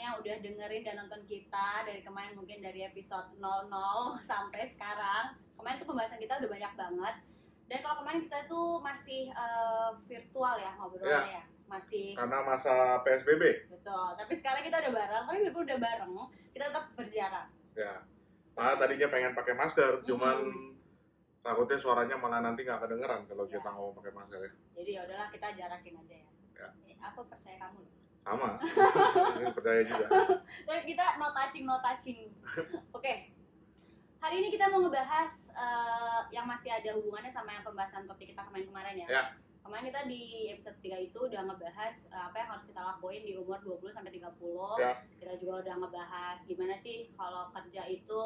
semuanya 0.00 0.16
yang 0.16 0.24
udah 0.24 0.36
dengerin 0.40 0.80
dan 0.80 0.94
nonton 0.96 1.22
kita 1.28 1.84
dari 1.84 2.00
kemarin 2.00 2.32
mungkin 2.32 2.64
dari 2.64 2.88
episode 2.88 3.36
00 3.36 3.68
sampai 4.32 4.64
sekarang. 4.64 5.36
Kemarin 5.52 5.76
tuh 5.76 5.88
pembahasan 5.92 6.16
kita 6.16 6.40
udah 6.40 6.48
banyak 6.48 6.72
banget. 6.72 7.14
Dan 7.68 7.78
kalau 7.84 7.96
kemarin 8.00 8.20
kita 8.24 8.38
tuh 8.48 8.80
masih 8.80 9.28
eh, 9.28 9.90
virtual 10.08 10.56
ya 10.56 10.72
ngobrolnya 10.80 11.28
ya. 11.36 11.44
Masih 11.68 12.16
karena 12.16 12.40
masa 12.40 12.96
PSBB. 13.04 13.68
betul. 13.68 14.06
Tapi 14.16 14.32
sekarang 14.40 14.64
kita 14.64 14.80
udah 14.80 14.92
bareng, 14.96 15.24
tapi 15.28 15.38
walaupun 15.44 15.62
udah 15.68 15.78
bareng, 15.78 16.12
kita 16.50 16.64
tetap 16.72 16.84
berjarak. 16.96 17.46
Ya. 17.76 17.94
Malah 18.56 18.76
tadinya 18.80 19.06
pengen 19.06 19.32
pakai 19.36 19.52
masker, 19.52 20.00
cuman 20.02 20.36
Mm-mm. 20.48 20.80
takutnya 21.44 21.76
suaranya 21.76 22.16
malah 22.16 22.40
nanti 22.40 22.64
nggak 22.64 22.80
kedengeran 22.80 23.28
kalau 23.28 23.44
Ya. 23.44 23.60
kita 23.60 23.68
ngomong 23.68 23.94
pakai 24.00 24.12
masker 24.16 24.40
ya. 24.40 24.52
Jadi 24.74 24.90
ya 24.96 25.00
udahlah 25.04 25.28
kita 25.28 25.46
jarakin 25.52 25.94
aja 26.00 26.16
ya. 26.16 26.28
Ya. 26.56 26.68
Aku 27.12 27.20
percaya 27.28 27.60
kamu 27.60 27.84
loh. 27.84 27.94
Sama. 28.24 28.60
Ini 29.40 29.52
percaya 29.56 29.80
juga. 29.84 30.06
Tapi 30.66 30.80
kita 30.84 31.04
no 31.16 31.28
touching, 31.32 31.64
no 31.64 31.76
touching. 31.80 32.18
Oke. 32.96 33.34
Hari 34.20 34.36
ini 34.36 34.52
kita 34.52 34.68
mau 34.68 34.84
ngebahas 34.84 35.48
eh, 35.48 36.20
yang 36.36 36.44
masih 36.44 36.68
ada 36.68 36.92
hubungannya 36.92 37.32
sama 37.32 37.56
yang 37.56 37.64
pembahasan 37.64 38.04
topik 38.04 38.36
kita 38.36 38.44
kemarin-kemarin 38.44 39.00
ya. 39.00 39.08
Ya. 39.08 39.24
Kemarin 39.64 39.88
kita 39.88 40.04
di 40.04 40.52
episode 40.52 40.76
3 40.84 41.08
itu 41.08 41.18
udah 41.24 41.40
ngebahas 41.48 41.94
eh, 42.12 42.24
apa 42.28 42.36
yang 42.36 42.48
harus 42.52 42.68
kita 42.68 42.84
lakuin 42.84 43.24
di 43.24 43.40
umur 43.40 43.64
20 43.64 43.96
sampai 43.96 44.12
30. 44.12 44.28
Ya. 44.76 44.92
Kita 45.16 45.32
juga 45.40 45.64
udah 45.64 45.74
ngebahas 45.80 46.38
gimana 46.44 46.76
sih 46.76 47.08
kalau 47.16 47.48
kerja 47.56 47.88
itu 47.88 48.20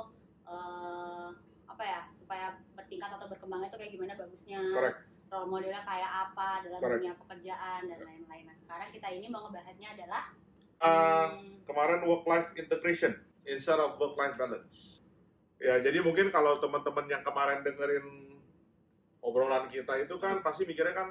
eh, 0.50 1.28
apa 1.70 1.84
ya 1.86 2.00
supaya 2.18 2.58
bertingkat 2.74 3.10
atau 3.14 3.30
berkembangnya 3.30 3.70
itu 3.70 3.78
kayak 3.78 3.92
gimana 3.94 4.12
bagusnya. 4.18 4.60
Correct. 4.74 5.13
Role 5.34 5.50
modelnya 5.50 5.82
kayak 5.82 6.30
apa 6.30 6.62
dalam 6.62 6.78
Correct. 6.78 7.02
dunia 7.02 7.14
pekerjaan 7.18 7.80
dan 7.90 7.98
lain-lain. 8.06 8.44
Nah, 8.46 8.54
sekarang 8.54 8.88
kita 8.94 9.08
ini 9.10 9.26
mau 9.26 9.50
ngebahasnya 9.50 9.98
adalah 9.98 10.30
Uh, 10.84 11.30
hmm, 11.40 11.64
kemarin 11.64 12.02
work 12.04 12.26
life 12.28 12.50
integration 12.60 13.14
instead 13.46 13.78
of 13.78 13.96
work 13.96 14.18
life 14.20 14.36
balance. 14.36 15.00
Ya, 15.56 15.80
jadi 15.80 16.02
mungkin 16.02 16.28
kalau 16.28 16.60
teman-teman 16.60 17.08
yang 17.08 17.22
kemarin 17.24 17.64
dengerin 17.64 18.04
obrolan 19.24 19.70
kita 19.72 19.96
itu 20.02 20.18
kan 20.20 20.44
pasti 20.44 20.68
mikirnya 20.68 20.92
kan 20.92 21.08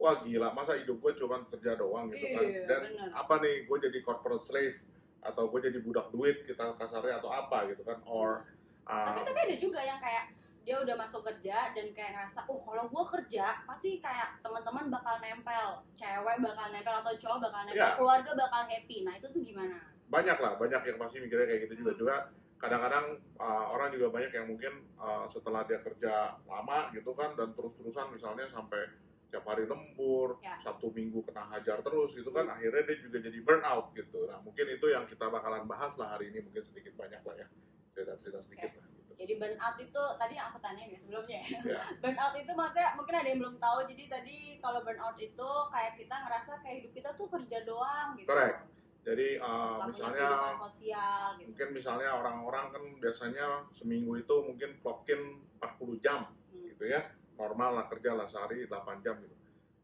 wah 0.00 0.18
gila 0.26 0.50
masa 0.56 0.74
hidup 0.74 0.98
gue 0.98 1.12
cuma 1.14 1.44
kerja 1.46 1.78
doang 1.78 2.10
gitu 2.10 2.24
kan. 2.34 2.42
Iya, 2.42 2.66
Dan 2.66 2.80
bener. 2.88 3.08
apa 3.14 3.34
nih 3.44 3.54
gue 3.68 3.78
jadi 3.78 3.98
corporate 4.02 4.42
slave 4.42 4.80
atau 5.22 5.46
gue 5.46 5.60
jadi 5.70 5.78
budak 5.78 6.10
duit 6.10 6.42
kita 6.42 6.74
kasarnya 6.74 7.22
atau 7.22 7.30
apa 7.30 7.70
gitu 7.70 7.86
kan 7.86 8.02
or 8.10 8.42
uh, 8.90 9.06
tapi 9.14 9.22
tapi 9.22 9.38
ada 9.38 9.56
juga 9.60 9.80
yang 9.86 10.02
kayak 10.02 10.34
dia 10.62 10.78
udah 10.78 10.94
masuk 10.94 11.22
kerja 11.22 11.70
dan 11.70 11.86
kayak 11.90 12.10
ngerasa 12.14 12.46
oh 12.46 12.62
kalau 12.62 12.86
gue 12.86 13.04
kerja 13.12 13.62
pasti 13.62 13.98
kayak 13.98 14.38
teman-teman 14.38 14.86
bakal 14.88 15.18
nempel 15.18 15.68
cewek 15.92 16.36
bakal 16.38 16.66
nempel 16.68 16.94
atau 16.96 17.12
cowok 17.12 17.38
bakal 17.42 17.60
nempel 17.64 17.82
Iya. 17.82 17.98
keluarga 17.98 18.30
bakal 18.32 18.62
happy. 18.64 18.96
Nah 19.02 19.14
itu 19.14 19.26
tuh 19.28 19.40
gimana? 19.40 19.78
Banyak 20.06 20.38
lah 20.38 20.52
banyak 20.56 20.82
yang 20.84 20.98
pasti 20.98 21.18
mikirnya 21.18 21.46
kayak 21.46 21.60
gitu 21.66 21.74
juga. 21.82 21.92
Hmm. 21.92 21.98
juga 21.98 22.16
kadang-kadang 22.56 23.06
uh, 23.36 23.66
orang 23.68 23.90
juga 23.90 24.06
banyak 24.08 24.30
yang 24.30 24.46
mungkin 24.46 24.70
uh, 24.94 25.26
setelah 25.26 25.66
dia 25.66 25.82
kerja 25.82 26.38
lama 26.42 26.94
gitu 26.94 27.10
kan 27.10 27.34
dan 27.34 27.50
terus-terusan 27.52 28.14
misalnya 28.14 28.46
sampai 28.46 28.86
tiap 29.28 29.42
hari 29.42 29.64
lembur 29.64 30.38
Ya. 30.38 30.60
sabtu 30.60 30.92
minggu 30.92 31.24
kena 31.24 31.42
hajar 31.48 31.80
terus 31.80 32.12
gitu 32.12 32.30
kan 32.30 32.46
akhirnya 32.46 32.84
dia 32.84 32.96
juga 33.00 33.18
jadi 33.18 33.38
burnout 33.40 33.90
gitu. 33.92 34.30
Nah 34.30 34.38
mungkin 34.38 34.68
itu 34.68 34.86
yang 34.86 35.10
kita 35.10 35.26
bakalan 35.26 35.66
bahas 35.66 35.98
lah 35.98 36.14
hari 36.14 36.30
ini. 36.30 36.38
Mungkin 36.38 36.62
sedikit 36.62 36.94
banyak 36.94 37.18
lah 37.18 37.34
ya 37.34 37.46
cerita-cerita 37.92 38.38
sedikit 38.40 38.70
lah 38.78 38.86
gitu 39.22 39.38
jadi 39.38 39.38
burnout 39.38 39.76
itu 39.78 40.02
tadi 40.18 40.34
yang 40.34 40.46
aku 40.50 40.58
tanyain 40.58 40.90
ya 40.90 40.98
sebelumnya 40.98 41.38
ya. 41.46 41.58
Ya. 41.62 41.80
burnout 42.02 42.34
itu 42.34 42.52
maksudnya 42.58 42.88
mungkin 42.98 43.14
ada 43.14 43.28
yang 43.30 43.38
belum 43.38 43.56
tahu 43.62 43.78
jadi 43.86 44.04
tadi 44.10 44.36
kalau 44.58 44.80
burnout 44.82 45.18
itu 45.22 45.50
kayak 45.70 45.92
kita 45.94 46.14
ngerasa 46.26 46.52
kayak 46.66 46.76
hidup 46.82 46.92
kita 46.98 47.10
tuh 47.14 47.26
kerja 47.30 47.58
doang 47.62 48.18
gitu. 48.18 48.26
Correct. 48.26 48.58
jadi 49.02 49.42
uh, 49.42 49.82
misalnya 49.90 50.54
sosial 50.62 51.34
gitu. 51.34 51.50
mungkin 51.50 51.68
misalnya 51.74 52.08
orang-orang 52.22 52.70
kan 52.70 52.82
biasanya 53.02 53.66
seminggu 53.74 54.14
itu 54.14 54.34
mungkin 54.46 54.78
clockin 54.78 55.42
40 55.58 56.02
jam 56.02 56.26
Hmm. 56.52 56.68
gitu 56.68 56.84
ya. 56.84 57.00
Normal 57.40 57.80
lah 57.80 57.84
kerja 57.88 58.12
lah 58.12 58.28
sehari 58.28 58.68
8 58.68 59.00
jam 59.00 59.16
gitu. 59.24 59.32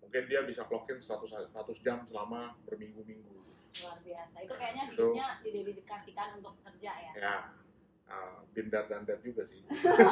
Mungkin 0.05 0.23
dia 0.29 0.45
bisa 0.45 0.69
clockin 0.69 1.01
100, 1.01 1.49
100 1.49 1.81
jam 1.81 2.05
selama 2.05 2.55
berminggu-minggu. 2.69 3.35
Luar 3.83 3.99
biasa. 4.05 4.37
Itu 4.45 4.55
kayaknya 4.55 4.85
Itu. 4.93 5.17
hidupnya 5.17 5.27
didedikasikan 5.41 6.29
untuk 6.39 6.55
kerja 6.61 6.93
ya. 6.93 7.13
Ya 7.17 7.37
uh, 8.09 8.41
bindar 8.53 8.85
dan 8.89 9.05
dat 9.05 9.21
juga 9.23 9.45
sih. 9.47 9.61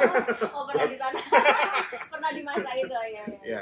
Oh 0.55 0.63
pernah 0.69 0.87
di 0.87 0.97
sana. 0.97 1.19
Pernah 2.13 2.31
di 2.33 2.41
masa 2.45 2.69
itu 2.77 2.93
ya, 2.93 3.05
ya. 3.09 3.23
ya. 3.43 3.61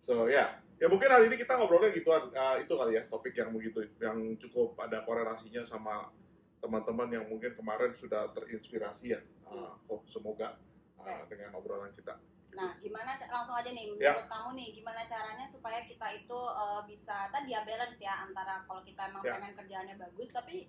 so 0.00 0.26
ya. 0.28 0.58
Ya 0.78 0.86
mungkin 0.86 1.10
hari 1.10 1.26
ini 1.26 1.36
kita 1.36 1.58
ngobrolnya 1.58 1.90
gituan. 1.90 2.30
Uh, 2.30 2.56
itu 2.62 2.72
kali 2.74 2.94
ya 2.94 3.02
topik 3.10 3.34
yang 3.34 3.50
begitu 3.50 3.82
yang 3.98 4.18
cukup 4.38 4.78
ada 4.78 5.02
korelasinya 5.02 5.62
sama 5.66 6.10
teman-teman 6.58 7.10
yang 7.10 7.24
mungkin 7.26 7.54
kemarin 7.54 7.94
sudah 7.94 8.30
terinspirasi 8.34 9.14
ya. 9.14 9.20
Uh, 9.48 9.74
oh, 9.90 10.00
semoga 10.06 10.58
uh, 10.98 11.22
dengan 11.26 11.54
obrolan 11.58 11.90
kita. 11.94 12.18
Nah, 12.58 12.74
gimana 12.82 13.14
langsung 13.30 13.54
aja 13.54 13.70
nih 13.70 13.86
menurut 13.86 14.02
Ya. 14.02 14.18
kamu 14.26 14.58
nih 14.58 14.68
gimana 14.74 15.06
caranya 15.06 15.46
supaya 15.46 15.78
kita 15.86 16.06
itu 16.10 16.38
eh, 16.58 16.80
bisa 16.90 17.30
tadi 17.30 17.54
ya 17.54 17.62
balance 17.62 18.00
ya 18.02 18.26
antara 18.26 18.66
kalau 18.66 18.82
kita 18.82 19.14
emang 19.14 19.22
Ya. 19.22 19.38
pengen 19.38 19.54
kerjaannya 19.54 19.94
bagus 19.94 20.34
tapi 20.34 20.66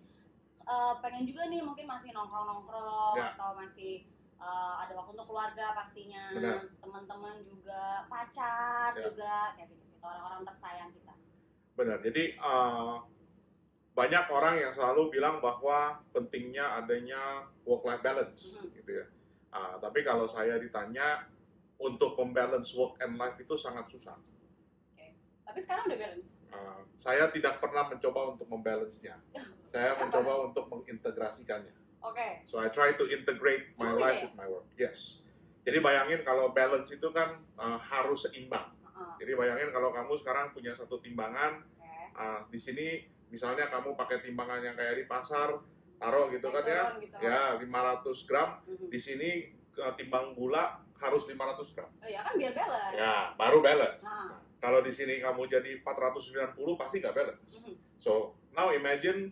eh, 0.69 0.93
pengen 1.01 1.25
juga 1.25 1.49
nih 1.49 1.65
mungkin 1.65 1.85
masih 1.89 2.13
nongkrong-nongkrong 2.13 3.17
Ya. 3.17 3.33
atau 3.33 3.57
masih 3.57 4.05
eh, 4.39 4.73
ada 4.79 4.95
waktu 4.95 5.19
untuk 5.19 5.27
keluarga 5.27 5.75
pastinya, 5.75 6.31
teman-teman 6.79 7.43
juga, 7.43 8.07
pacar 8.07 8.95
Ya. 8.95 9.11
juga 9.11 9.51
kayak 9.57 9.67
gitu, 9.67 9.83
gitu 9.83 9.99
orang-orang 9.99 10.47
tersayang 10.47 10.91
kita. 10.95 11.13
Benar. 11.75 11.97
Jadi 11.99 12.39
uh, 12.39 13.03
banyak 13.91 14.25
orang 14.31 14.55
yang 14.63 14.71
selalu 14.71 15.11
bilang 15.11 15.43
bahwa 15.43 15.99
pentingnya 16.15 16.79
adanya 16.79 17.51
work 17.67 17.83
life 17.83 17.99
balance 17.99 18.63
Mhm. 18.63 18.79
gitu 18.79 18.91
ya. 19.03 19.05
Uh, 19.51 19.75
tapi 19.83 20.07
kalau 20.07 20.23
saya 20.23 20.55
ditanya 20.55 21.27
untuk 21.75 22.15
membalance 22.15 22.71
work 22.79 22.95
and 23.03 23.19
life 23.19 23.35
itu 23.35 23.55
sangat 23.59 23.91
susah. 23.91 24.15
Tapi 25.43 25.59
sekarang 25.65 25.83
udah 25.91 25.99
balance. 25.99 26.27
Uh, 26.47 26.79
saya 26.95 27.27
tidak 27.31 27.59
pernah 27.59 27.91
mencoba 27.91 28.37
untuk 28.37 28.47
membalance-nya. 28.47 29.19
Saya 29.69 29.93
Apa? 29.93 30.01
mencoba 30.03 30.33
untuk 30.45 30.65
mengintegrasikannya. 30.67 31.73
Oke. 32.01 32.41
So 32.43 32.57
I 32.57 32.69
try 32.69 32.93
to 32.93 33.05
integrate 33.05 33.75
my 33.75 33.91
Oh, 33.91 33.97
life 33.97 34.23
with 34.23 34.35
my 34.35 34.45
work. 34.45 34.65
Yes. 34.73 35.27
Jadi 35.61 35.77
bayangin 35.79 36.23
kalau 36.23 36.49
balance 36.49 36.89
itu 36.89 37.07
kan 37.09 37.29
uh, 37.53 37.77
harus 37.77 38.25
seimbang. 38.25 38.71
Heeh. 38.81 39.11
Jadi 39.19 39.31
bayangin 39.35 39.69
kalau 39.69 39.91
kamu 39.91 40.13
sekarang 40.15 40.49
punya 40.49 40.71
satu 40.71 40.97
timbangan 40.97 41.61
Oke. 41.75 41.91
Ah, 42.13 42.41
di 42.45 42.57
sini 42.57 43.03
misalnya 43.27 43.69
kamu 43.69 43.93
pakai 43.93 44.19
timbangan 44.19 44.59
yang 44.59 44.73
kayak 44.73 44.95
di 44.95 45.05
pasar 45.05 45.53
taruh 45.95 46.27
gitu 46.29 46.47
kan 46.47 46.63
ya 46.63 46.83
gitu. 46.97 47.15
ya 47.19 47.53
500 47.55 47.67
gram 48.25 48.49
Mhm. 48.63 48.87
di 48.87 48.97
sini 48.97 49.29
eh, 49.69 49.93
timbang 49.93 50.31
gula 50.31 50.65
harus 50.95 51.23
500 51.25 51.35
gram 51.69 51.91
Oh 51.93 52.07
ya 52.07 52.23
kan 52.23 52.33
biar 52.33 52.51
balance. 52.51 52.95
ya 52.95 53.13
baru 53.35 53.59
balance 53.59 53.99
Ah. 54.01 54.25
Nah, 54.25 54.39
kalau 54.57 54.79
di 54.79 54.89
sini 54.89 55.19
kamu 55.19 55.45
jadi 55.45 55.71
490 55.79 56.55
pasti 56.75 56.97
nggak 56.97 57.13
balance 57.13 57.51
Mhm. 57.61 57.75
so 57.95 58.11
now 58.49 58.71
imagine 58.71 59.29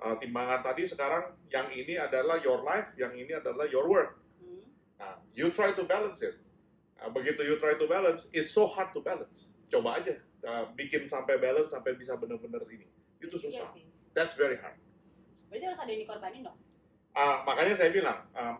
eh, 0.00 0.16
timbangan 0.18 0.60
tadi 0.64 0.82
sekarang 0.88 1.36
yang 1.52 1.70
ini 1.70 1.94
adalah 1.98 2.40
your 2.42 2.62
life 2.66 2.90
yang 2.98 3.14
ini 3.14 3.34
adalah 3.34 3.66
your 3.68 3.86
work 3.86 4.18
Hmm. 4.44 4.60
nah 4.98 5.14
you 5.32 5.48
try 5.54 5.72
to 5.72 5.84
balance 5.86 6.20
it 6.20 6.36
Nah, 6.94 7.12
begitu 7.12 7.44
you 7.44 7.60
try 7.60 7.76
to 7.76 7.84
balance 7.84 8.30
it's 8.32 8.54
so 8.54 8.64
hard 8.64 8.88
to 8.96 9.00
balance 9.04 9.52
coba 9.68 10.00
aja 10.00 10.14
eh, 10.20 10.64
bikin 10.74 11.04
sampai 11.04 11.36
balance 11.36 11.72
sampai 11.74 11.94
bisa 11.98 12.16
benar-benar 12.16 12.64
ini 12.70 12.88
itu 13.20 13.36
Iya 13.36 13.64
susah 13.64 13.68
that's 14.16 14.34
very 14.34 14.56
hard 14.56 14.78
Berarti 15.54 15.70
harus 15.70 15.80
ada 15.86 15.90
yang 15.94 16.02
dikorbanin 16.02 16.40
dong. 16.42 16.58
Ah, 17.14 17.46
makanya 17.46 17.78
saya 17.78 17.94
bilang, 17.94 18.26
um, 18.34 18.58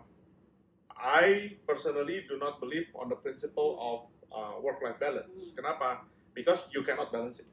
I 0.94 1.58
personally 1.66 2.22
do 2.22 2.38
not 2.38 2.62
believe 2.62 2.86
on 2.94 3.10
the 3.10 3.18
principle 3.18 3.74
of 3.82 3.98
uh, 4.30 4.62
work-life 4.62 5.02
balance. 5.02 5.50
Hmm. 5.50 5.58
Kenapa? 5.58 6.06
Because 6.38 6.70
you 6.70 6.86
cannot 6.86 7.10
balance 7.10 7.42
it. 7.42 7.50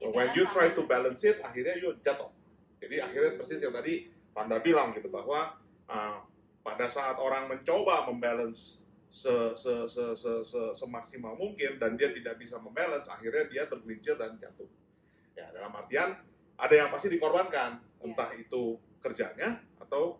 Jadi 0.00 0.16
When 0.16 0.32
you 0.32 0.48
try 0.48 0.72
to 0.72 0.82
balance 0.88 1.20
it, 1.28 1.44
akhirnya 1.44 1.76
you 1.76 1.92
jatuh. 2.00 2.32
Jadi 2.82 2.98
akhirnya 2.98 3.38
persis 3.38 3.62
yang 3.62 3.70
tadi 3.70 4.10
Panda 4.34 4.58
bilang 4.58 4.90
gitu 4.96 5.06
bahwa 5.06 5.54
uh, 5.86 6.18
pada 6.66 6.90
saat 6.90 7.14
orang 7.20 7.46
mencoba 7.46 8.10
membalance 8.10 8.82
se, 9.12 9.52
se, 9.54 9.84
se, 9.84 10.04
se, 10.16 10.32
se- 10.40 10.72
semaksimal 10.72 11.36
mungkin 11.36 11.76
dan 11.76 12.00
dia 12.00 12.10
tidak 12.16 12.40
bisa 12.40 12.56
membalance, 12.56 13.06
akhirnya 13.12 13.44
dia 13.46 13.62
tergelincir 13.68 14.16
dan 14.16 14.40
jatuh. 14.40 14.66
Ya 15.36 15.52
dalam 15.52 15.70
artian 15.76 16.16
ada 16.56 16.74
yang 16.74 16.88
pasti 16.88 17.12
dikorbankan, 17.12 17.78
Ya. 18.02 18.10
entah 18.10 18.34
itu 18.34 18.82
kerjanya 18.98 19.62
atau 19.78 20.18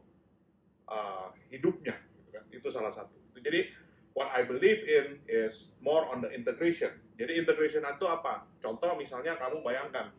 uh, 0.87 1.35
hidupnya, 1.51 1.99
gitu 1.99 2.31
kan. 2.31 2.45
Itu 2.53 2.69
salah 2.71 2.95
satu. 2.95 3.17
Jadi 3.43 3.75
what 4.15 4.31
I 4.31 4.47
believe 4.47 4.87
in 4.87 5.19
is 5.27 5.75
more 5.83 6.07
on 6.07 6.23
the 6.23 6.31
integration. 6.31 6.93
Jadi 7.19 7.43
integration 7.43 7.83
itu 7.83 8.07
apa? 8.07 8.47
Contoh 8.63 8.95
misalnya 8.95 9.35
kamu 9.35 9.67
bayangkan 9.67 10.15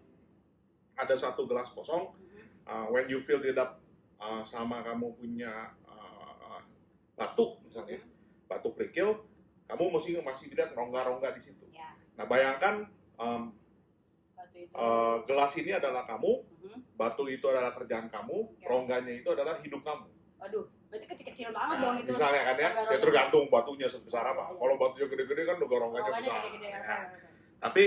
ada 0.98 1.16
satu 1.16 1.48
gelas 1.48 1.72
kosong. 1.72 2.23
Uh, 2.68 2.86
when 2.90 3.06
you 3.08 3.20
it 3.22 3.58
up 3.58 3.80
uh, 4.18 4.44
sama 4.44 4.84
kamu 4.84 5.14
punya 5.16 5.72
uh, 5.84 6.60
batu 7.14 7.60
misalnya, 7.66 8.00
batu 8.48 8.72
kerikil, 8.74 9.24
kamu 9.68 9.84
mesti 9.94 10.20
masih 10.20 10.54
lihat 10.54 10.72
rongga-rongga 10.74 11.34
di 11.36 11.42
situ. 11.42 11.66
Ya. 11.70 11.94
Nah 12.16 12.26
bayangkan 12.26 12.88
um, 13.18 13.54
uh, 14.74 15.18
gelas 15.26 15.54
ini 15.58 15.74
adalah 15.74 16.06
kamu, 16.06 16.44
Mhm. 16.64 16.80
batu 16.96 17.28
itu 17.28 17.46
adalah 17.50 17.76
kerjaan 17.76 18.08
kamu, 18.08 18.38
Oke. 18.56 18.66
rongganya 18.66 19.14
itu 19.14 19.30
adalah 19.30 19.60
hidup 19.60 19.84
kamu. 19.84 20.08
Aduh, 20.44 20.68
berarti 20.92 21.08
kecil-kecil 21.08 21.50
banget 21.56 21.78
Nah, 21.80 21.84
dong 21.88 21.96
itu. 22.04 22.10
misalnya 22.12 22.42
kan 22.52 22.58
ya, 22.60 22.70
ya 22.92 22.98
tergantung 23.00 23.46
batunya 23.48 23.88
sebesar 23.88 24.24
apa. 24.28 24.52
Iya. 24.52 24.60
Kalau 24.60 24.76
batunya 24.76 25.08
gede-gede 25.08 25.44
kan 25.48 25.58
juga 25.60 25.76
rongganya 25.80 26.12
besar. 26.20 26.40
Ya. 26.60 26.96
Tapi 27.64 27.84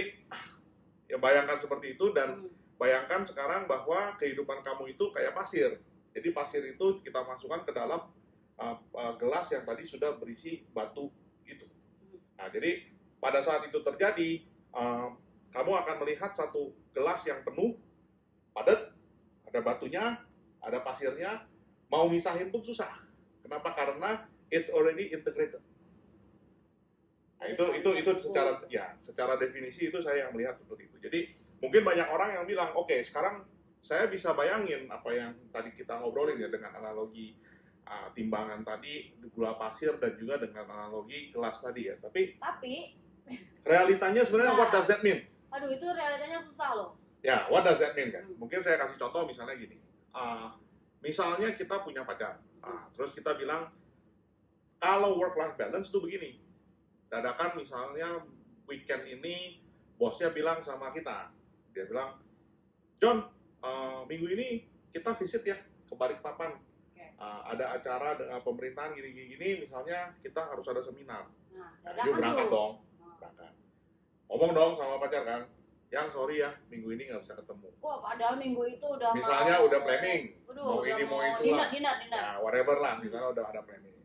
ya 1.06 1.16
bayangkan 1.20 1.58
seperti 1.60 1.86
itu 1.94 2.06
dan 2.16 2.28
Hmm. 2.40 2.50
Bayangkan 2.76 3.24
sekarang 3.24 3.64
bahwa 3.64 4.16
kehidupan 4.20 4.60
kamu 4.64 4.96
itu 4.96 5.08
kayak 5.12 5.32
pasir. 5.32 5.80
Jadi 6.16 6.28
pasir 6.32 6.62
itu 6.64 7.00
kita 7.04 7.20
masukkan 7.24 7.64
ke 7.64 7.72
dalam 7.76 8.08
uh, 8.56 8.76
uh, 8.96 9.14
gelas 9.20 9.52
yang 9.52 9.64
tadi 9.68 9.84
sudah 9.84 10.16
berisi 10.16 10.64
batu 10.72 11.12
itu. 11.44 11.68
Nah, 12.36 12.48
jadi 12.48 12.88
pada 13.20 13.40
saat 13.40 13.68
itu 13.68 13.80
terjadi, 13.80 14.44
uh, 14.72 15.12
kamu 15.52 15.72
akan 15.72 15.96
melihat 16.04 16.32
satu 16.32 16.72
gelas 16.92 17.20
yang 17.28 17.40
penuh, 17.44 17.76
padat, 18.52 18.92
ada 19.48 19.60
batunya, 19.60 20.20
ada 20.60 20.78
pasirnya, 20.80 21.44
mau 21.92 22.08
misahin 22.08 22.48
pun 22.48 22.60
susah. 22.64 22.92
Kenapa? 23.44 23.72
Karena 23.72 24.24
it's 24.52 24.72
already 24.72 25.12
integrated. 25.12 25.60
Nah, 27.36 27.46
itu 27.52 27.64
itu 27.76 27.90
itu 28.00 28.10
secara 28.24 28.64
ya 28.72 28.96
secara 29.04 29.36
definisi 29.36 29.92
itu 29.92 30.00
saya 30.00 30.26
yang 30.26 30.32
melihat 30.32 30.56
seperti 30.56 30.88
itu. 30.88 30.96
Jadi 30.98 31.20
mungkin 31.62 31.82
banyak 31.82 32.08
orang 32.08 32.30
yang 32.40 32.44
bilang, 32.44 32.70
oke 32.76 32.94
sekarang 33.04 33.44
saya 33.80 34.10
bisa 34.10 34.34
bayangin 34.34 34.90
apa 34.90 35.10
yang 35.14 35.32
tadi 35.54 35.70
kita 35.72 35.96
ngobrolin 36.02 36.36
ya 36.42 36.50
dengan 36.50 36.74
analogi 36.74 37.38
uh, 37.86 38.10
timbangan 38.12 38.66
tadi 38.66 39.14
gula 39.30 39.54
pasir 39.54 39.94
dan 40.02 40.18
juga 40.18 40.42
dengan 40.42 40.66
analogi 40.66 41.30
kelas 41.30 41.62
tadi 41.62 41.86
ya. 41.86 41.94
Tapi 42.02 42.36
Tapi, 42.42 42.74
realitanya 43.62 44.22
sebenarnya 44.26 44.54
Nah. 44.54 44.60
what 44.60 44.70
does 44.74 44.86
that 44.90 45.02
mean? 45.06 45.22
aduh 45.46 45.70
itu 45.72 45.86
realitanya 45.88 46.42
susah 46.44 46.74
loh. 46.76 46.90
Ya, 47.24 47.48
what 47.48 47.64
does 47.64 47.80
that 47.80 47.96
mean 47.96 48.12
kan? 48.12 48.26
Hmm. 48.26 48.36
Mungkin 48.36 48.60
saya 48.60 48.76
kasih 48.76 49.00
contoh 49.00 49.24
misalnya 49.24 49.56
gini. 49.56 49.80
Uh, 50.12 50.52
misalnya 51.00 51.54
kita 51.54 51.80
punya 51.80 52.02
pacar, 52.04 52.42
Ah, 52.66 52.90
terus 52.90 53.14
kita 53.14 53.38
bilang 53.38 53.70
kalau 54.82 55.14
work 55.22 55.38
life 55.38 55.54
balance 55.54 55.88
tuh 55.88 56.02
begini. 56.02 56.42
Dadakan 57.06 57.54
misalnya 57.54 58.26
weekend 58.66 59.06
ini 59.06 59.62
bosnya 59.94 60.34
bilang 60.34 60.60
sama 60.66 60.90
kita, 60.90 61.30
dia 61.76 61.84
bilang, 61.84 62.16
John, 62.96 63.20
uh, 63.60 64.00
minggu 64.08 64.32
ini 64.32 64.64
kita 64.88 65.12
visit 65.12 65.44
ya 65.44 65.60
ke 65.60 65.92
Balikpapan. 65.92 66.56
Oke. 66.56 67.04
Uh, 67.20 67.40
ada 67.52 67.76
acara 67.76 68.16
dengan 68.16 68.40
pemerintahan 68.40 68.96
gini-gini, 68.96 69.60
misalnya 69.60 70.16
kita 70.24 70.40
harus 70.40 70.64
ada 70.72 70.80
seminar. 70.80 71.28
Nah, 71.52 71.68
Nah, 71.84 72.04
yuk 72.08 72.16
berangkat 72.16 72.48
dong, 72.48 72.72
Nah. 72.96 73.12
berangkat. 73.20 73.52
Ngomong 74.32 74.52
dong 74.56 74.72
sama 74.80 74.96
pacar 74.96 75.22
kan, 75.28 75.42
yang 75.92 76.08
sorry 76.08 76.40
ya, 76.40 76.50
minggu 76.72 76.96
ini 76.96 77.12
nggak 77.12 77.20
bisa 77.22 77.36
ketemu. 77.36 77.68
Wah, 77.84 78.00
padahal 78.00 78.40
minggu 78.40 78.62
itu 78.66 78.86
udah 78.88 79.12
Misalnya 79.12 79.60
mau, 79.60 79.68
udah 79.68 79.80
planning, 79.84 80.22
Waduh, 80.48 80.64
mau 80.64 80.76
udah 80.80 80.96
ini, 80.96 81.04
mau 81.04 81.20
itu 81.22 81.42
dinner, 81.44 81.60
lah. 81.60 81.68
dinner, 81.70 81.94
dinner. 82.00 82.20
ya 82.24 82.34
whatever 82.40 82.76
lah, 82.80 82.94
misalnya 82.98 83.28
udah 83.36 83.44
ada 83.52 83.60
planning. 83.62 83.96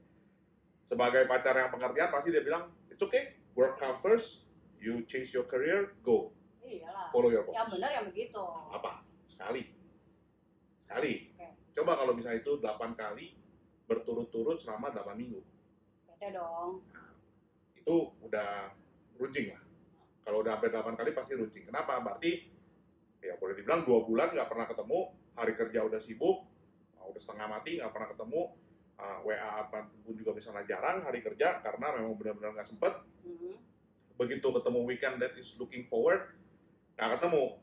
Sebagai 0.83 1.23
pacar 1.25 1.55
yang 1.55 1.71
pengertian 1.71 2.11
pasti 2.11 2.29
dia 2.35 2.43
bilang, 2.43 2.67
it's 2.91 2.99
okay, 3.01 3.39
work 3.55 3.79
come 3.79 3.95
first, 4.03 4.43
you 4.77 5.01
chase 5.07 5.31
your 5.31 5.47
career, 5.47 5.95
go, 6.03 6.35
Iyalah. 6.79 7.07
follow 7.11 7.29
your 7.29 7.43
Yang 7.43 7.51
purpose. 7.51 7.73
benar 7.75 7.91
yang 7.91 8.05
begitu. 8.07 8.43
Apa? 8.71 8.91
Sekali. 9.27 9.63
Sekali. 10.79 11.13
Oke. 11.35 11.47
Coba 11.71 11.91
kalau 11.99 12.13
bisa 12.15 12.31
itu 12.31 12.51
8 12.59 12.95
kali 12.95 13.35
berturut-turut 13.87 14.59
selama 14.59 14.91
8 14.91 15.15
minggu. 15.19 15.39
Bete 16.07 16.31
dong. 16.31 16.83
Itu 17.75 18.15
udah 18.21 18.71
runcing 19.17 19.51
lah. 19.55 19.61
Kalau 20.21 20.45
udah 20.45 20.59
sampai 20.59 20.69
8 20.71 20.99
kali 20.99 21.11
pasti 21.11 21.33
runcing. 21.35 21.65
Kenapa? 21.67 21.99
Berarti 21.99 22.31
ya 23.21 23.37
boleh 23.37 23.53
dibilang 23.53 23.85
dua 23.85 24.01
bulan 24.01 24.33
nggak 24.33 24.49
pernah 24.49 24.65
ketemu, 24.65 24.99
hari 25.37 25.53
kerja 25.53 25.79
udah 25.85 26.01
sibuk, 26.01 26.41
uh, 26.97 27.05
udah 27.05 27.21
setengah 27.21 27.47
mati 27.47 27.77
nggak 27.77 27.93
pernah 27.93 28.09
ketemu, 28.09 28.41
uh, 28.97 29.19
WA 29.21 29.61
pun 29.69 30.13
juga 30.17 30.33
misalnya 30.33 30.65
jarang 30.65 31.05
hari 31.05 31.21
kerja 31.21 31.61
karena 31.61 31.87
memang 32.01 32.17
benar-benar 32.17 32.57
nggak 32.57 32.69
sempet. 32.69 32.93
Mhm. 33.21 33.53
Begitu 34.17 34.47
ketemu 34.49 34.79
weekend 34.85 35.15
that 35.21 35.33
is 35.37 35.53
looking 35.57 35.85
forward, 35.85 36.33
nggak 37.01 37.17
ketemu. 37.17 37.57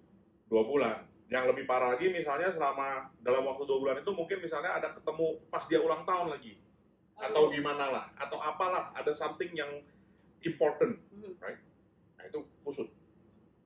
Dua 0.50 0.62
bulan. 0.66 1.06
Yang 1.30 1.54
lebih 1.54 1.64
parah 1.70 1.94
lagi 1.94 2.10
misalnya 2.10 2.50
selama 2.50 3.06
dalam 3.22 3.46
waktu 3.46 3.62
dua 3.70 3.78
bulan 3.78 3.96
itu 4.02 4.10
mungkin 4.10 4.42
misalnya 4.42 4.74
ada 4.74 4.90
ketemu 4.98 5.38
pas 5.46 5.62
dia 5.70 5.78
ulang 5.78 6.02
tahun 6.02 6.34
lagi. 6.34 6.58
Atau 7.14 7.46
Aduh. 7.46 7.54
gimana 7.54 7.86
lah. 7.94 8.06
Atau 8.18 8.42
apalah. 8.42 8.90
Ada 8.98 9.14
something 9.14 9.54
yang 9.54 9.70
important. 10.42 10.98
Mhm. 11.14 11.38
nah 12.18 12.26
itu 12.26 12.42
kusut. 12.66 12.90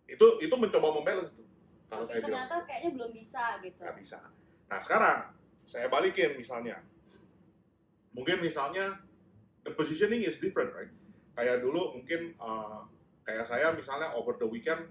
Itu 0.04 0.36
itu 0.44 0.52
mencoba 0.52 0.92
membalance 0.92 1.32
tuh. 1.32 1.48
Kalau 1.88 2.04
Tapi 2.04 2.12
saya 2.12 2.20
bilang. 2.20 2.44
ternyata 2.44 2.56
kayaknya 2.68 2.90
belum 3.00 3.10
bisa 3.16 3.42
gitu. 3.64 3.80
nggak 3.80 3.96
bisa. 3.96 4.18
Nah 4.68 4.78
sekarang 4.80 5.18
saya 5.64 5.88
balikin 5.88 6.36
misalnya. 6.36 6.84
Mungkin 8.12 8.44
misalnya 8.44 9.00
the 9.64 9.72
positioning 9.72 10.20
is 10.20 10.36
different 10.36 10.68
right? 10.76 10.92
Kayak 11.32 11.64
dulu 11.64 11.96
mungkin 11.96 12.36
uh, 12.36 12.84
kayak 13.24 13.48
saya 13.48 13.72
misalnya 13.72 14.12
over 14.12 14.36
the 14.36 14.44
weekend 14.44 14.84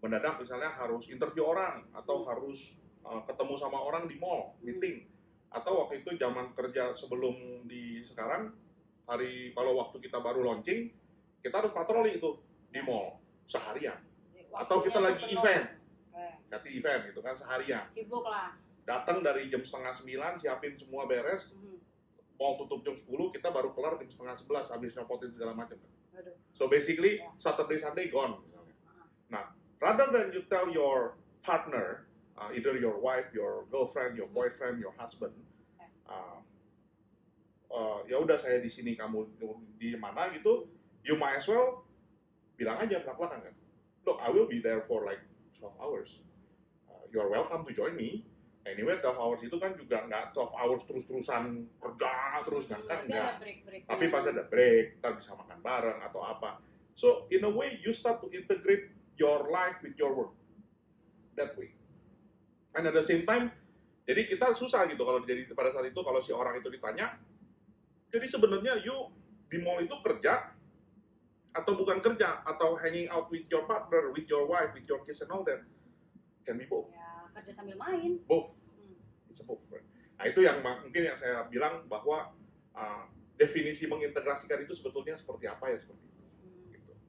mendadak 0.00 0.36
misalnya 0.36 0.68
harus 0.70 1.08
interview 1.08 1.44
orang 1.44 1.84
atau 1.92 2.24
harus 2.24 2.76
uh, 3.02 3.20
ketemu 3.22 3.54
sama 3.54 3.78
orang 3.78 4.04
di 4.04 4.16
mall 4.16 4.56
meeting 4.58 5.04
atau 5.50 5.84
waktu 5.84 6.00
itu 6.00 6.14
zaman 6.14 6.52
kerja 6.52 6.90
sebelum 6.90 7.34
di 7.66 8.00
sekarang 8.00 8.54
hari 9.04 9.50
kalau 9.50 9.76
waktu 9.76 9.98
kita 9.98 10.18
baru 10.18 10.40
launching 10.42 10.88
kita 11.38 11.58
harus 11.58 11.70
patroli 11.70 12.16
itu 12.16 12.38
di 12.68 12.80
mall 12.80 13.18
seharian 13.44 13.98
Atau 14.50 14.82
kita 14.82 14.98
lagi 14.98 15.30
event. 15.30 15.78
Ganti 16.50 16.70
event 16.74 17.06
gitu 17.06 17.20
kan 17.20 17.34
seharian 17.34 17.86
Sibuk 17.88 18.24
lah. 18.24 18.50
datang 18.82 19.20
dari 19.20 19.46
jam 19.46 19.62
setengah 19.62 19.92
sembilan 19.92 20.34
siapin 20.34 20.74
semua 20.74 21.06
beres 21.06 21.50
Mhm. 21.50 21.78
mau 22.34 22.56
tutup 22.56 22.80
jam 22.80 22.94
10 22.94 23.06
kita 23.30 23.48
baru 23.48 23.70
kelar 23.70 23.94
jam 23.96 24.08
setengah 24.08 24.34
sebelas 24.34 24.66
habis 24.66 24.90
nyopotin 24.92 25.30
segala 25.30 25.52
macam 25.52 25.76
Aduh. 26.12 26.34
so 26.50 26.66
basically 26.66 27.18
Ya. 27.18 27.30
Saturday 27.36 27.76
Sunday 27.76 28.06
gone 28.08 28.42
rather 29.90 30.08
than 30.14 30.30
you 30.30 30.46
tell 30.46 30.70
your 30.70 31.18
partner 31.42 32.06
uh, 32.38 32.54
either 32.54 32.78
your 32.78 32.94
wife 33.02 33.26
your 33.34 33.66
girlfriend 33.74 34.14
your 34.14 34.30
boyfriend 34.30 34.78
your 34.78 34.94
husband 34.94 35.34
uh, 36.06 36.38
uh, 37.74 37.98
ya 38.06 38.22
udah 38.22 38.38
saya 38.38 38.62
di 38.62 38.70
sini 38.70 38.94
kamu 38.94 39.26
di 39.74 39.98
mana 39.98 40.30
gitu 40.30 40.70
you 41.02 41.18
might 41.18 41.42
as 41.42 41.46
well 41.50 41.82
bilang 42.54 42.78
aja 42.78 43.02
belak 43.02 43.18
belakan 43.18 43.40
kan 43.50 43.54
look 44.06 44.18
I 44.22 44.30
will 44.30 44.46
be 44.46 44.62
there 44.62 44.84
for 44.86 45.04
like 45.04 45.20
12 45.60 45.76
hours. 45.76 46.10
Uh, 46.88 47.04
you 47.12 47.20
are 47.20 47.28
welcome 47.28 47.68
to 47.68 47.72
join 47.72 47.94
me. 47.94 48.24
Anyway 48.64 49.00
12 49.00 49.16
hours 49.16 49.40
itu 49.40 49.56
kan 49.56 49.72
juga 49.72 50.04
nggak 50.04 50.36
12 50.36 50.52
hours 50.52 50.82
terus-terusan 50.84 51.64
kerja 51.80 52.44
terus 52.44 52.68
kan 52.68 52.80
kan 52.84 53.08
enggak 53.08 53.40
tapi 53.88 54.04
pasti 54.12 54.28
ada 54.36 54.44
break, 54.44 55.00
kita 55.00 55.16
bisa 55.16 55.32
makan 55.32 55.58
bareng 55.64 55.98
atau 56.04 56.20
apa. 56.20 56.60
So 56.92 57.24
in 57.32 57.40
a 57.48 57.52
way 57.52 57.80
you 57.80 57.96
start 57.96 58.20
to 58.20 58.28
integrate 58.28 58.92
your 59.20 59.52
life 59.52 59.76
with 59.84 59.94
your 60.00 60.16
work 60.16 60.32
that 61.36 61.52
way. 61.60 61.76
And 62.72 62.88
at 62.88 62.96
the 62.96 63.04
same 63.04 63.28
time, 63.28 63.52
jadi 64.08 64.26
kita 64.26 64.56
susah 64.56 64.88
gitu 64.88 65.04
kalau 65.04 65.20
jadi 65.22 65.44
pada 65.52 65.68
saat 65.68 65.92
itu 65.92 66.00
kalau 66.00 66.24
si 66.24 66.32
orang 66.32 66.56
itu 66.56 66.72
ditanya, 66.72 67.20
jadi 68.08 68.24
sebenarnya 68.24 68.80
you 68.80 69.12
di 69.52 69.60
mall 69.60 69.78
itu 69.78 69.92
kerja 70.00 70.56
atau 71.50 71.72
bukan 71.74 71.98
kerja 71.98 72.46
atau 72.46 72.78
hanging 72.78 73.10
out 73.10 73.28
with 73.28 73.44
your 73.50 73.66
partner, 73.66 74.14
with 74.14 74.26
your 74.30 74.46
wife, 74.46 74.72
with 74.72 74.86
your 74.86 75.02
kids 75.04 75.20
and 75.20 75.30
all 75.30 75.44
that 75.44 75.60
can 76.46 76.56
be 76.56 76.64
both. 76.64 76.88
Ya, 76.94 77.28
kerja 77.36 77.52
sambil 77.60 77.76
main. 77.76 78.22
Both. 78.24 78.54
Hmm. 78.78 78.96
It's 79.28 79.42
a 79.42 79.46
both. 79.46 79.62
right? 79.68 79.84
Nah 80.16 80.24
itu 80.30 80.40
yang 80.46 80.62
mungkin 80.62 81.02
yang 81.10 81.18
saya 81.18 81.44
bilang 81.50 81.84
bahwa 81.90 82.30
uh, 82.74 83.04
definisi 83.34 83.90
mengintegrasikan 83.90 84.62
itu 84.62 84.76
sebetulnya 84.76 85.18
seperti 85.18 85.50
apa 85.50 85.74
ya 85.74 85.78
seperti 85.80 86.06
itu. 86.06 86.19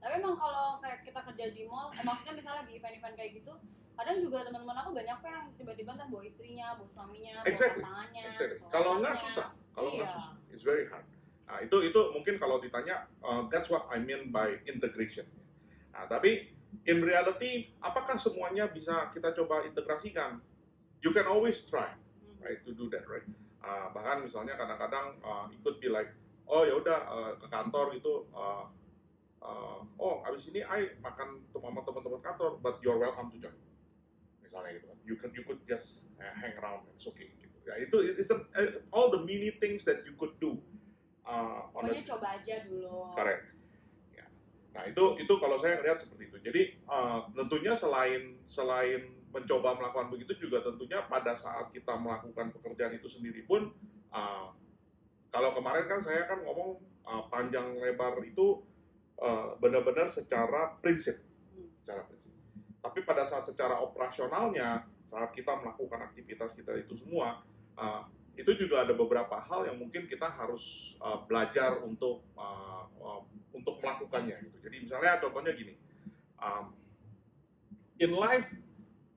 Tapi 0.02 0.14
emang 0.18 0.34
kalau 0.34 0.82
kayak 0.82 1.06
kita 1.06 1.20
kerja 1.22 1.46
di 1.54 1.64
mall, 1.70 1.94
eh, 1.94 2.02
maksudnya 2.02 2.34
misalnya 2.34 2.64
di 2.66 2.74
event-event 2.82 3.14
kayak 3.14 3.32
gitu, 3.38 3.54
kadang 3.94 4.18
juga 4.18 4.38
teman-teman 4.50 4.78
aku 4.82 4.90
banyak 4.98 5.16
kok 5.22 5.30
yang 5.30 5.46
tiba-tiba 5.54 5.90
ntar 5.94 6.08
bawa 6.10 6.24
istrinya, 6.26 6.68
bawa 6.74 6.90
suaminya, 6.90 7.34
bawa 7.38 7.46
Exactly. 7.46 7.84
pasangannya. 7.86 8.22
Exactly. 8.34 8.58
bawa 8.58 8.72
Kalau 8.74 8.92
nggak 8.98 9.16
susah, 9.22 9.48
kalau 9.78 9.90
nggak 9.94 10.10
Iya. 10.10 10.16
susah, 10.18 10.34
it's 10.50 10.66
very 10.66 10.86
hard. 10.90 11.06
Nah 11.46 11.58
itu 11.62 11.78
itu 11.86 12.00
mungkin 12.18 12.36
kalau 12.42 12.58
ditanya, 12.58 13.06
uh, 13.22 13.46
that's 13.54 13.70
what 13.70 13.86
I 13.94 14.02
mean 14.02 14.34
by 14.34 14.58
integration. 14.66 15.30
Nah 15.94 16.10
tapi 16.10 16.50
in 16.90 16.98
reality, 17.06 17.70
apakah 17.78 18.18
semuanya 18.18 18.66
bisa 18.74 19.14
kita 19.14 19.30
coba 19.38 19.62
integrasikan? 19.70 20.42
You 21.06 21.14
can 21.14 21.30
always 21.30 21.62
try, 21.70 21.94
Hmm. 21.94 22.42
right, 22.42 22.58
to 22.66 22.74
do 22.74 22.90
that, 22.90 23.06
right? 23.06 23.26
Uh, 23.62 23.94
bahkan 23.94 24.26
misalnya 24.26 24.58
kadang-kadang 24.58 25.22
uh, 25.22 25.46
it 25.54 25.62
could 25.62 25.78
be 25.78 25.86
like, 25.86 26.10
oh 26.50 26.66
ya 26.66 26.74
udah 26.74 27.00
uh, 27.06 27.32
ke 27.38 27.46
kantor 27.46 27.94
gitu, 27.94 28.26
uh, 28.34 28.66
uh, 29.42 29.82
oh 29.98 30.22
abis 30.26 30.54
ini 30.54 30.62
I 30.62 30.96
makan 31.02 31.42
sama 31.52 31.82
teman-teman 31.84 32.22
kantor, 32.22 32.62
but 32.62 32.80
you're 32.86 32.98
welcome 32.98 33.34
to 33.34 33.38
join. 33.42 33.58
Misalnya 34.42 34.78
gitu 34.78 34.86
kan, 34.88 34.98
you 35.04 35.16
could 35.18 35.34
you 35.34 35.44
could 35.44 35.62
just 35.66 36.06
uh, 36.22 36.34
hang 36.38 36.56
around, 36.62 36.86
it's 36.94 37.06
okay. 37.10 37.34
Gitu. 37.38 37.58
Ya 37.66 37.78
itu 37.82 37.98
it's 38.06 38.30
a- 38.30 38.48
uh, 38.56 38.82
all 38.94 39.10
the 39.10 39.22
mini 39.22 39.54
things 39.58 39.86
that 39.86 40.02
you 40.06 40.14
could 40.18 40.34
do 40.42 40.62
uh, 41.26 41.70
on 41.74 41.90
a 41.90 41.94
Pokoknya 41.94 42.06
coba 42.08 42.28
aja 42.38 42.56
dulu. 42.66 43.10
correct. 43.14 43.44
Ya. 44.14 44.26
Nah 44.78 44.84
itu 44.90 45.04
itu 45.22 45.34
kalau 45.38 45.58
saya 45.58 45.82
lihat 45.82 46.02
seperti 46.02 46.30
itu. 46.30 46.38
Jadi 46.42 46.62
uh, 46.90 47.30
tentunya 47.34 47.74
selain 47.78 48.38
selain 48.46 49.14
mencoba 49.32 49.80
melakukan 49.80 50.12
begitu 50.12 50.48
juga 50.48 50.60
tentunya 50.60 51.08
pada 51.08 51.32
saat 51.40 51.72
kita 51.72 51.96
melakukan 51.96 52.52
pekerjaan 52.52 53.00
itu 53.00 53.08
sendiri 53.08 53.48
pun 53.48 53.72
uh, 54.12 54.52
kalau 55.32 55.56
kemarin 55.56 55.88
kan 55.88 56.04
saya 56.04 56.28
kan 56.28 56.44
ngomong 56.44 56.84
uh, 57.08 57.24
panjang 57.32 57.80
lebar 57.80 58.20
itu 58.28 58.60
uh, 59.22 59.56
benar-benar 59.62 60.10
secara 60.10 60.76
prinsip, 60.82 61.22
secara 61.80 62.04
prinsip. 62.10 62.34
Tapi 62.82 63.06
pada 63.06 63.24
saat 63.30 63.46
secara 63.46 63.78
operasionalnya 63.80 64.90
saat 65.12 65.32
kita 65.36 65.60
melakukan 65.60 66.08
aktivitas 66.08 66.56
kita 66.56 66.72
itu 66.80 66.96
semua 66.96 67.44
uh, 67.76 68.08
itu 68.40 68.56
juga 68.56 68.88
ada 68.88 68.96
beberapa 68.96 69.38
hal 69.44 69.68
yang 69.68 69.78
mungkin 69.78 70.08
kita 70.08 70.26
harus 70.26 70.96
uh, 71.04 71.20
belajar 71.28 71.84
untuk 71.84 72.24
uh, 72.40 72.88
uh, 73.04 73.22
untuk 73.52 73.84
melakukannya 73.84 74.40
gitu. 74.48 74.58
Jadi 74.64 74.88
misalnya 74.88 75.20
contohnya 75.20 75.52
gini, 75.52 75.76
um, 76.40 76.72
in 78.00 78.16
life 78.16 78.48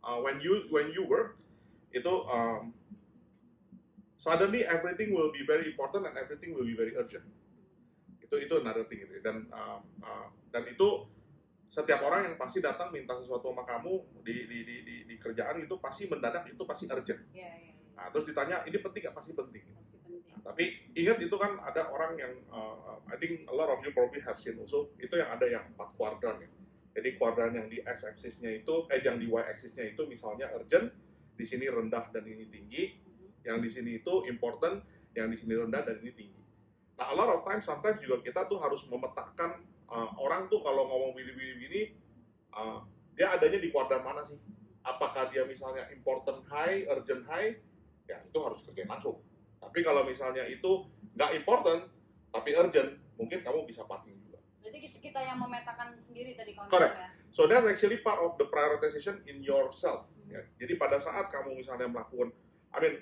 uh, 0.02 0.18
when 0.18 0.42
you 0.42 0.66
when 0.68 0.90
you 0.90 1.06
work 1.06 1.38
itu 1.94 2.10
um, 2.26 2.74
suddenly 4.18 4.66
everything 4.66 5.14
will 5.14 5.30
be 5.30 5.46
very 5.46 5.70
important 5.70 6.10
and 6.10 6.18
everything 6.18 6.50
will 6.52 6.66
be 6.66 6.74
very 6.74 6.92
urgent. 6.98 7.24
Itu 8.24 8.36
itu 8.40 8.54
another 8.58 8.88
thing 8.88 9.04
gitu. 9.04 9.20
Dan 9.20 9.46
uh, 9.52 9.78
uh, 10.00 10.28
dan 10.48 10.64
itu 10.66 11.08
setiap 11.68 12.06
orang 12.06 12.30
yang 12.30 12.36
pasti 12.38 12.62
datang 12.62 12.94
minta 12.94 13.18
sesuatu 13.18 13.50
sama 13.50 13.66
kamu 13.66 14.22
di 14.22 14.46
di 14.46 14.58
di 14.62 14.76
di, 14.86 14.96
di 15.10 15.14
kerjaan 15.18 15.58
itu 15.60 15.76
pasti 15.82 16.06
mendadak 16.06 16.46
itu 16.48 16.62
pasti 16.64 16.86
urgent. 16.86 17.20
Iya, 17.34 17.50
iya, 17.60 17.70
iya. 17.70 17.92
Nah, 17.98 18.06
terus 18.14 18.26
ditanya 18.30 18.62
ini 18.66 18.78
penting 18.78 19.02
nggak 19.06 19.16
pasti 19.18 19.32
penting. 19.34 19.62
Pasti 19.74 19.96
penting. 19.98 20.22
Nah, 20.30 20.40
tapi 20.46 20.64
ingat 20.94 21.18
itu 21.18 21.36
kan 21.36 21.58
ada 21.62 21.90
orang 21.90 22.14
yang 22.14 22.32
uh, 22.48 23.02
I 23.10 23.18
think 23.18 23.46
a 23.50 23.54
lot 23.54 23.70
of 23.70 23.82
you 23.82 23.90
probably 23.90 24.22
have 24.22 24.38
seen 24.38 24.54
also 24.58 24.94
itu 25.02 25.14
yang 25.18 25.30
ada 25.34 25.46
yang 25.50 25.66
empat 25.74 25.98
kuadran 25.98 26.46
ya. 26.46 26.50
Jadi 26.94 27.18
kuadran 27.18 27.58
yang 27.58 27.66
di 27.66 27.82
x 27.82 28.06
axisnya 28.06 28.54
itu 28.54 28.86
eh 28.86 29.02
yang 29.02 29.18
di 29.18 29.26
y 29.26 29.42
axisnya 29.42 29.82
itu 29.82 30.06
misalnya 30.06 30.46
urgent, 30.54 30.94
di 31.34 31.42
sini 31.42 31.66
rendah 31.66 32.06
dan 32.14 32.22
ini 32.22 32.46
tinggi, 32.46 32.94
Mhm. 32.94 33.42
yang 33.42 33.58
di 33.58 33.66
sini 33.66 33.98
itu 33.98 34.14
important, 34.30 34.78
yang 35.18 35.26
di 35.26 35.34
sini 35.34 35.58
rendah 35.58 35.82
dan 35.82 35.98
ini 35.98 36.14
tinggi. 36.14 36.43
Nah, 36.94 37.10
a 37.10 37.14
lot 37.14 37.30
of 37.30 37.42
times 37.42 37.66
sometimes 37.66 37.98
juga 37.98 38.22
kita 38.22 38.46
tuh 38.46 38.58
harus 38.62 38.86
memetakan 38.86 39.66
uh, 39.90 40.10
orang 40.18 40.46
tuh 40.46 40.62
kalau 40.62 40.86
ngomong 40.86 41.10
begini-begini 41.18 41.98
uh, 42.54 42.86
dia 43.18 43.34
adanya 43.34 43.58
di 43.58 43.74
kuadran 43.74 44.06
mana 44.06 44.22
sih? 44.22 44.38
Apakah 44.84 45.32
dia 45.32 45.42
misalnya 45.48 45.88
important 45.90 46.44
high, 46.46 46.86
urgent 46.86 47.24
high? 47.26 47.56
Ya, 48.04 48.20
itu 48.20 48.38
harus 48.38 48.60
kerjain 48.62 48.86
langsung. 48.86 49.24
Tapi 49.58 49.80
kalau 49.80 50.04
misalnya 50.04 50.44
itu 50.46 50.86
nggak 51.16 51.40
important 51.40 51.88
tapi 52.34 52.50
urgent, 52.52 52.98
mungkin 53.16 53.40
kamu 53.40 53.64
bisa 53.64 53.86
parking 53.86 54.18
juga. 54.26 54.42
Berarti 54.60 54.78
kita- 54.98 55.22
yang 55.24 55.38
memetakan 55.38 55.98
sendiri 55.98 56.34
tadi 56.34 56.54
konsepnya. 56.54 56.74
Correct. 56.74 56.94
So 57.34 57.50
that's 57.50 57.66
actually 57.66 57.98
part 58.02 58.22
of 58.22 58.38
the 58.38 58.46
prioritization 58.46 59.22
in 59.26 59.42
yourself. 59.42 60.06
Mhm. 60.22 60.30
Ya, 60.30 60.40
jadi 60.58 60.78
pada 60.78 60.98
saat 61.02 61.30
kamu 61.30 61.58
misalnya 61.58 61.90
melakukan, 61.90 62.30
I 62.74 62.78
mean, 62.78 62.94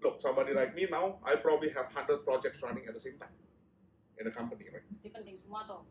look, 0.00 0.20
somebody 0.20 0.52
like 0.52 0.74
me 0.74 0.86
now, 0.90 1.20
I 1.24 1.36
probably 1.36 1.70
have 1.72 1.88
100 1.92 2.24
projects 2.24 2.60
running 2.62 2.84
at 2.86 2.94
the 2.94 3.00
same 3.00 3.16
time 3.16 3.32
in 4.16 4.24
the 4.24 4.32
company, 4.32 4.68
right? 4.72 4.84
Itu 5.00 5.12
penting 5.12 5.36
semua 5.40 5.64
tuh. 5.68 5.84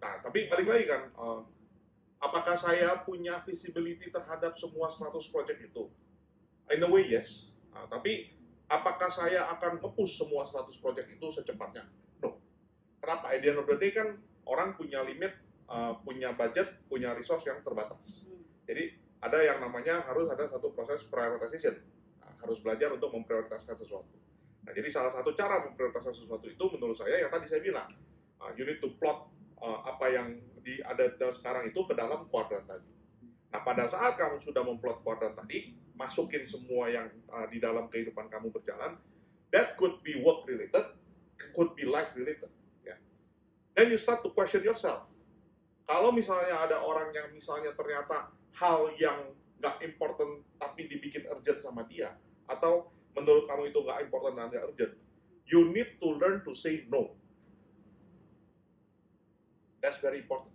Nah, 0.00 0.14
tapi 0.22 0.50
balik 0.50 0.66
lagi 0.66 0.84
kan, 0.90 1.02
uh, 1.14 1.40
apakah 2.18 2.58
saya 2.58 2.98
punya 3.06 3.38
visibility 3.46 4.10
terhadap 4.10 4.58
semua 4.58 4.90
100 4.90 5.12
project 5.30 5.58
itu? 5.62 5.86
In 6.70 6.82
a 6.82 6.88
way, 6.90 7.06
yes. 7.06 7.54
Nah, 7.74 7.86
tapi 7.86 8.30
apakah 8.70 9.10
saya 9.10 9.50
akan 9.54 9.82
nge-push 9.82 10.22
semua 10.22 10.46
100 10.46 10.78
project 10.82 11.06
itu 11.10 11.26
secepatnya? 11.30 11.86
No. 12.22 12.38
Kenapa? 13.02 13.34
At 13.34 13.42
the 13.42 13.48
end 13.54 13.58
of 13.62 13.66
the 13.66 13.78
day 13.78 13.90
kan 13.94 14.18
orang 14.46 14.74
punya 14.74 15.02
limit, 15.02 15.34
uh, 15.70 15.98
punya 16.02 16.34
budget, 16.34 16.78
punya 16.86 17.14
resource 17.14 17.46
yang 17.46 17.62
terbatas. 17.62 18.26
Hmm. 18.26 18.42
Jadi 18.66 18.98
ada 19.20 19.38
yang 19.42 19.58
namanya 19.62 20.02
harus 20.06 20.26
ada 20.30 20.46
satu 20.48 20.72
proses 20.74 21.04
prioritization. 21.06 21.78
Harus 22.40 22.58
belajar 22.64 22.90
untuk 22.92 23.12
memprioritaskan 23.12 23.76
sesuatu. 23.76 24.16
Nah, 24.64 24.72
jadi 24.76 24.88
salah 24.92 25.12
satu 25.12 25.32
cara 25.32 25.64
memprioritaskan 25.68 26.14
sesuatu 26.14 26.46
itu 26.48 26.64
menurut 26.76 26.96
saya 26.96 27.24
yang 27.24 27.32
tadi 27.32 27.46
saya 27.48 27.60
bilang, 27.64 27.88
uh, 28.40 28.50
you 28.56 28.64
need 28.64 28.80
to 28.80 28.92
plot 29.00 29.28
uh, 29.60 29.84
apa 29.88 30.06
yang 30.12 30.28
di 30.60 30.80
ada 30.84 31.08
sekarang 31.32 31.68
itu 31.68 31.80
ke 31.88 31.96
dalam 31.96 32.28
kuadran 32.28 32.64
tadi. 32.68 32.88
Nah, 33.50 33.60
pada 33.66 33.88
saat 33.88 34.14
kamu 34.14 34.38
sudah 34.38 34.62
memplot 34.62 35.02
kuadran 35.02 35.34
tadi, 35.34 35.74
masukin 35.96 36.46
semua 36.46 36.88
yang 36.88 37.08
uh, 37.28 37.44
di 37.50 37.58
dalam 37.58 37.88
kehidupan 37.92 38.30
kamu 38.30 38.52
berjalan, 38.52 38.96
that 39.52 39.74
could 39.76 39.98
be 40.06 40.16
work 40.22 40.46
related, 40.46 40.96
could 41.52 41.74
be 41.74 41.84
life 41.84 42.14
related. 42.14 42.48
Ya. 42.86 42.96
Then 43.74 43.90
you 43.90 43.98
start 43.98 44.22
to 44.22 44.30
question 44.30 44.62
yourself. 44.62 45.10
Kalau 45.90 46.14
misalnya 46.14 46.70
ada 46.70 46.78
orang 46.78 47.10
yang 47.10 47.34
misalnya 47.34 47.74
ternyata 47.74 48.30
hal 48.54 48.94
yang 48.94 49.34
nggak 49.58 49.82
important 49.82 50.46
tapi 50.56 50.86
dibikin 50.86 51.26
urgent 51.26 51.58
sama 51.58 51.82
dia, 51.90 52.14
atau 52.50 52.90
menurut 53.14 53.46
kamu 53.46 53.70
itu 53.70 53.78
nggak 53.78 53.98
important 54.10 54.34
dan 54.34 54.46
nggak 54.50 54.64
urgent, 54.66 54.92
you 55.46 55.70
need 55.70 55.98
to 56.02 56.08
learn 56.18 56.42
to 56.42 56.50
say 56.54 56.82
no. 56.90 57.14
That's 59.80 60.02
very 60.02 60.20
important. 60.20 60.52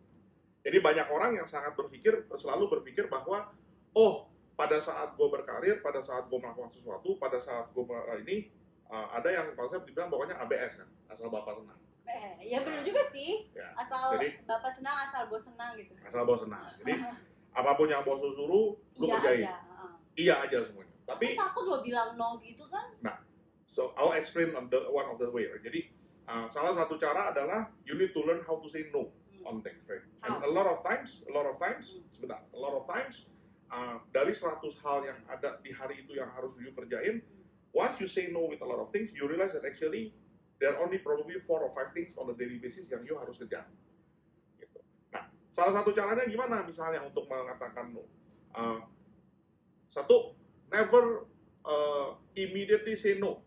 Jadi 0.66 0.82
banyak 0.82 1.08
orang 1.10 1.38
yang 1.38 1.48
sangat 1.50 1.78
berpikir, 1.78 2.26
selalu 2.34 2.70
berpikir 2.80 3.06
bahwa, 3.06 3.54
oh 3.94 4.30
pada 4.58 4.82
saat 4.82 5.14
gue 5.14 5.28
berkarir, 5.30 5.82
pada 5.82 6.02
saat 6.02 6.26
gue 6.26 6.40
melakukan 6.42 6.74
sesuatu, 6.74 7.18
pada 7.22 7.38
saat 7.38 7.70
gue 7.70 7.84
ini, 8.26 8.50
uh, 8.90 9.14
ada 9.14 9.30
yang 9.30 9.54
konsep 9.54 9.84
dibilang 9.86 10.10
pokoknya 10.10 10.42
ABS 10.42 10.82
kan, 10.82 10.90
asal 11.12 11.30
bapak 11.30 11.58
senang. 11.62 11.80
Eh, 12.06 12.54
ya 12.54 12.62
benar 12.62 12.86
juga 12.86 13.02
sih. 13.10 13.50
Ya. 13.54 13.74
Asal 13.74 14.14
Jadi- 14.18 14.46
bapak 14.46 14.72
senang, 14.74 14.98
asal 15.10 15.26
bos 15.26 15.42
senang 15.42 15.74
gitu. 15.78 15.94
Asal 16.06 16.22
bos 16.22 16.42
senang. 16.46 16.62
Jadi 16.82 16.94
apa 17.50 17.72
pun 17.74 17.90
yang 17.90 18.06
bos 18.06 18.22
suruh, 18.22 18.78
lu 18.78 19.06
Iya 19.10 19.14
kerjain. 19.22 19.42
aja. 19.46 19.56
Iya 20.16 20.36
aja 20.46 20.58
semuanya. 20.70 20.85
Tapi 21.06 21.38
Tapi 21.38 21.38
takut 21.38 21.66
lo 21.70 21.78
bilang 21.86 22.18
no 22.18 22.42
gitu 22.42 22.66
kan? 22.70 22.90
So 23.70 23.92
I'll 24.00 24.16
explain 24.16 24.56
on 24.56 24.72
the 24.72 24.88
one 24.88 25.06
of 25.10 25.20
the 25.20 25.28
way. 25.30 25.46
Right? 25.52 25.62
Jadi 25.62 25.92
uh, 26.26 26.48
salah 26.48 26.72
satu 26.72 26.96
cara 26.98 27.30
adalah 27.30 27.70
you 27.84 27.94
need 28.00 28.16
to 28.16 28.22
learn 28.24 28.42
how 28.46 28.58
to 28.58 28.68
say 28.70 28.90
no 28.90 29.12
Hmm. 29.36 29.52
on 29.52 29.56
things. 29.62 29.84
Right? 29.86 30.02
And 30.24 30.42
How? 30.42 30.48
a 30.48 30.50
lot 30.50 30.66
of 30.66 30.80
times, 30.82 31.22
a 31.28 31.34
lot 31.36 31.46
of 31.46 31.60
times, 31.62 32.00
Hmm. 32.00 32.08
sebentar, 32.10 32.42
a 32.50 32.60
lot 32.60 32.74
of 32.74 32.88
times 32.88 33.36
uh, 33.70 34.00
dari 34.10 34.32
100 34.34 34.58
hal 34.82 35.00
yang 35.04 35.20
ada 35.28 35.60
di 35.62 35.76
hari 35.76 36.02
itu 36.02 36.16
yang 36.18 36.32
harus 36.34 36.56
you 36.58 36.72
kerjain, 36.72 37.20
once 37.76 38.00
you 38.00 38.08
say 38.08 38.32
no 38.32 38.48
with 38.48 38.64
a 38.64 38.68
lot 38.68 38.80
of 38.80 38.90
things, 38.90 39.12
you 39.12 39.28
realize 39.28 39.52
that 39.52 39.68
actually 39.68 40.16
there 40.58 40.72
are 40.72 40.80
only 40.80 40.98
probably 41.04 41.36
four 41.44 41.60
or 41.60 41.72
five 41.76 41.92
things 41.92 42.16
on 42.16 42.32
a 42.32 42.36
daily 42.40 42.58
basis 42.58 42.88
yang 42.88 43.04
you 43.04 43.20
harus 43.20 43.36
kerjakan. 43.36 43.76
Gitu. 44.56 44.80
Nah, 45.12 45.28
salah 45.52 45.84
satu 45.84 45.92
caranya 45.92 46.24
gimana 46.26 46.64
misalnya 46.64 47.04
untuk 47.04 47.28
mengatakan 47.28 47.92
no? 47.92 48.08
Uh, 48.56 48.80
satu, 49.92 50.32
never 50.72 51.26
uh, 51.66 52.18
immediately 52.36 52.98
say 52.98 53.18
no 53.18 53.42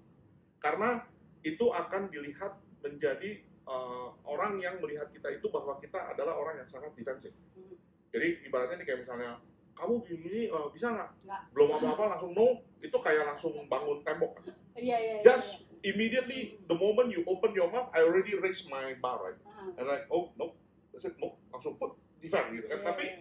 karena 0.59 1.07
itu 1.47 1.71
akan 1.71 2.11
dilihat 2.11 2.59
menjadi 2.83 3.43
uh, 3.69 4.11
orang 4.27 4.59
yang 4.59 4.83
melihat 4.83 5.11
kita 5.15 5.31
itu 5.31 5.47
bahwa 5.53 5.79
kita 5.79 6.15
adalah 6.15 6.35
orang 6.35 6.65
yang 6.65 6.69
sangat 6.69 6.91
defensif. 6.99 7.31
Hmm. 7.55 7.79
Jadi 8.11 8.49
ibaratnya 8.49 8.83
nih 8.83 8.87
kayak 8.89 9.01
misalnya 9.07 9.31
kamu 9.79 10.03
gini 10.03 10.51
uh, 10.51 10.69
bisa 10.75 10.91
nggak? 10.91 11.11
Belum 11.55 11.79
apa-apa 11.79 12.19
langsung 12.19 12.35
no, 12.35 12.67
itu 12.83 12.97
kayak 12.99 13.35
langsung 13.35 13.55
bangun 13.71 14.03
tembok. 14.03 14.43
kan. 14.43 14.45
Iya 14.79 14.95
iya. 14.95 15.15
iya, 15.19 15.23
Just 15.27 15.67
immediately 15.83 16.55
the 16.71 16.77
moment 16.79 17.11
you 17.11 17.27
open 17.27 17.51
your 17.51 17.67
mouth, 17.67 17.91
I 17.91 18.07
already 18.07 18.39
raise 18.39 18.63
my 18.71 18.95
bar 19.03 19.19
right, 19.19 19.35
iya. 19.35 19.51
Heeh. 19.59 19.75
and 19.75 19.87
like 19.91 20.07
oh 20.07 20.31
no, 20.39 20.55
that's 20.95 21.03
it 21.03 21.19
no, 21.19 21.35
langsung 21.51 21.75
put 21.83 21.99
defend 22.23 22.55
gitu 22.55 22.71
kan. 22.71 22.79
Iya, 22.79 22.87
Tapi 22.87 23.05
iya. 23.11 23.19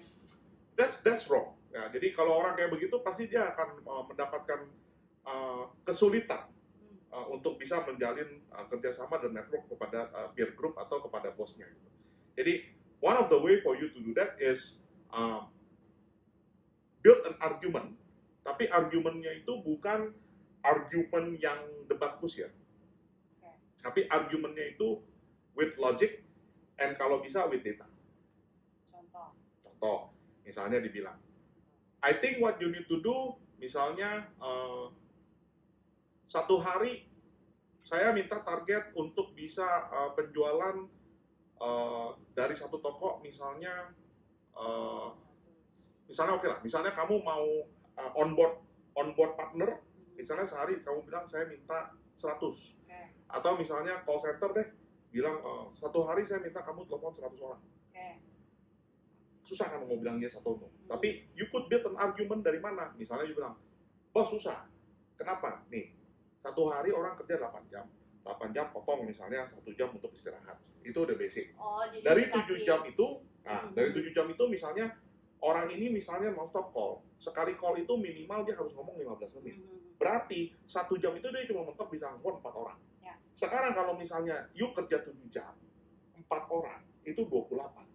that's 0.77 1.01
that's 1.01 1.25
wrong. 1.33 1.57
Ya, 1.77 1.93
jadi 1.93 2.09
kalau 2.09 2.41
orang 2.41 2.57
kayak 2.57 2.73
begitu 2.73 2.97
pasti 3.05 3.29
dia 3.29 3.53
akan 3.53 3.85
uh, 3.85 4.01
mendapatkan 4.09 4.65
uh, 5.21 5.69
kesulitan 5.85 6.49
uh, 7.13 7.29
untuk 7.29 7.61
bisa 7.61 7.85
menjalin 7.85 8.41
uh, 8.49 8.65
kerjasama 8.65 9.21
dan 9.21 9.37
network 9.37 9.69
kepada 9.69 10.09
uh, 10.09 10.33
peer 10.33 10.57
group 10.57 10.73
atau 10.73 11.05
kepada 11.05 11.29
bosnya. 11.37 11.69
Gitu. 11.69 11.89
Jadi 12.33 12.53
one 12.97 13.13
of 13.13 13.29
the 13.29 13.37
way 13.37 13.61
for 13.61 13.77
you 13.77 13.93
to 13.93 14.01
do 14.01 14.09
that 14.17 14.33
is 14.41 14.81
uh, 15.13 15.45
build 17.05 17.21
an 17.29 17.37
argument, 17.45 17.93
tapi 18.41 18.65
argumennya 18.73 19.37
itu 19.37 19.61
bukan 19.61 20.17
argumen 20.65 21.37
yang 21.37 21.61
debat 21.85 22.17
kusir, 22.17 22.49
Oke. 23.37 23.53
tapi 23.85 24.09
argumennya 24.09 24.73
itu 24.73 24.97
with 25.53 25.77
logic 25.77 26.25
and 26.81 26.97
kalau 26.97 27.21
bisa 27.21 27.45
with 27.45 27.61
data. 27.61 27.85
Contoh. 28.89 29.29
Contoh, 29.61 29.99
misalnya 30.41 30.81
dibilang, 30.81 31.21
I 32.07 32.15
think 32.23 32.39
what 32.39 32.55
you 32.63 32.71
need 32.71 32.87
to 32.87 33.03
do, 33.03 33.35
misalnya 33.59 34.31
uh, 34.39 34.87
satu 36.31 36.63
hari 36.63 37.03
saya 37.83 38.15
minta 38.15 38.39
target 38.47 38.95
untuk 38.95 39.35
bisa 39.35 39.67
uh, 39.91 40.15
penjualan 40.15 40.87
uh, 41.59 42.15
dari 42.31 42.55
satu 42.55 42.79
toko, 42.79 43.19
misalnya, 43.19 43.91
uh, 44.55 45.11
misalnya 46.07 46.39
oke 46.39 46.47
lah, 46.47 46.59
misalnya 46.63 46.95
kamu 46.95 47.19
mau 47.19 47.47
uh, 47.99 48.11
onboard 48.23 48.55
onboard 48.95 49.35
partner, 49.35 49.83
misalnya 50.15 50.47
sehari 50.47 50.79
kamu 50.79 51.03
bilang 51.03 51.27
saya 51.27 51.43
minta 51.43 51.91
100 52.15 52.39
Oke. 52.39 53.01
atau 53.27 53.51
misalnya 53.59 54.01
call 54.07 54.23
center 54.23 54.49
deh 54.55 54.67
bilang 55.11 55.43
uh, 55.43 55.67
satu 55.75 56.07
hari 56.07 56.23
saya 56.23 56.39
minta 56.39 56.63
kamu 56.63 56.87
telepon 56.87 57.11
100 57.11 57.35
orang. 57.43 57.61
Oke. 57.91 58.26
Susah 59.47 59.71
kan 59.71 59.79
mau 59.79 59.95
bilang 59.95 60.19
yes 60.19 60.35
atau 60.35 60.59
no. 60.59 60.67
Tapi 60.91 61.31
you 61.31 61.47
could 61.47 61.71
build 61.71 61.87
an 61.87 61.95
argument 61.95 62.43
dari 62.43 62.59
mana? 62.59 62.91
Misalnya 62.99 63.23
you 63.23 63.33
bilang, 63.33 63.55
bos 64.11 64.27
susah. 64.27 64.67
Kenapa? 65.15 65.63
Nih, 65.71 65.95
satu 66.43 66.67
hari 66.67 66.91
orang 66.91 67.15
kerja 67.15 67.39
8 67.39 67.63
jam. 67.71 67.87
8 68.27 68.51
jam 68.51 68.67
potong 68.75 69.07
misalnya 69.07 69.47
satu 69.47 69.71
jam 69.71 69.87
untuk 69.95 70.11
istirahat. 70.11 70.59
Itu 70.83 71.07
udah 71.07 71.15
basic. 71.15 71.55
Oh, 71.55 71.79
jadi 71.87 72.03
Dari 72.03 72.23
dikasih- 72.27 72.59
7 72.59 72.67
jam 72.67 72.79
itu, 72.83 73.07
nah 73.47 73.63
Mhm. 73.63 73.71
dari 73.71 73.89
7 73.95 74.11
jam 74.11 74.27
itu 74.27 74.43
misalnya 74.51 74.85
orang 75.39 75.71
ini 75.71 75.87
misalnya 75.87 76.35
non-stop 76.35 76.75
call. 76.75 76.99
Sekali 77.15 77.55
call 77.55 77.79
itu 77.79 77.95
minimal 77.95 78.43
dia 78.43 78.59
harus 78.59 78.75
ngomong 78.75 78.99
15 78.99 79.31
menit. 79.39 79.55
Mhm. 79.63 79.95
Berarti 79.95 80.51
satu 80.67 80.99
jam 80.99 81.15
itu 81.15 81.23
dia 81.31 81.47
cuma 81.47 81.63
mentok 81.63 81.87
bisa 81.87 82.11
ngomong 82.19 82.43
4 82.43 82.51
orang. 82.51 82.79
Ya. 82.99 83.15
Sekarang 83.31 83.71
kalau 83.71 83.95
misalnya 83.95 84.51
you 84.51 84.75
kerja 84.75 84.99
7 84.99 85.23
jam, 85.31 85.55
4 86.19 86.43
orang, 86.51 86.83
itu 87.07 87.23
28. 87.23 87.86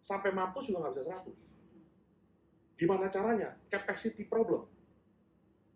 Sampai 0.00 0.32
mampus 0.32 0.72
juga 0.72 0.88
nggak 0.88 0.94
bisa 0.96 1.04
100. 1.28 2.80
Gimana 2.80 3.12
caranya? 3.12 3.56
Capacity 3.68 4.24
problem. 4.24 4.64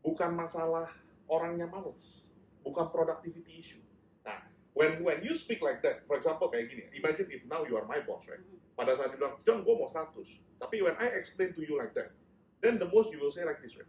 Bukan 0.01 0.33
masalah 0.33 0.89
orangnya 1.29 1.69
males. 1.69 2.33
Bukan 2.65 2.89
productivity 2.89 3.61
issue. 3.61 3.85
Nah, 4.25 4.41
when 4.73 5.05
when 5.05 5.21
you 5.21 5.37
speak 5.37 5.61
like 5.61 5.85
that, 5.85 6.09
for 6.09 6.17
example 6.17 6.49
kayak 6.49 6.73
gini, 6.73 6.89
imagine 6.97 7.29
if 7.29 7.45
now 7.45 7.61
you 7.69 7.77
are 7.77 7.85
my 7.85 8.01
boss, 8.05 8.25
right? 8.25 8.41
Mhm. 8.41 8.57
Pada 8.75 8.97
saat 8.97 9.13
dia 9.13 9.21
bilang, 9.21 9.37
John, 9.45 9.61
gue 9.63 9.75
mau 9.77 9.93
100. 9.93 10.27
Tapi 10.59 10.81
when 10.81 10.97
I 10.97 11.13
explain 11.21 11.53
to 11.53 11.63
you 11.63 11.77
like 11.77 11.93
that, 11.95 12.17
then 12.65 12.81
the 12.81 12.89
most 12.89 13.13
you 13.13 13.21
will 13.21 13.31
say 13.31 13.45
like 13.45 13.61
this, 13.61 13.77
right? 13.77 13.89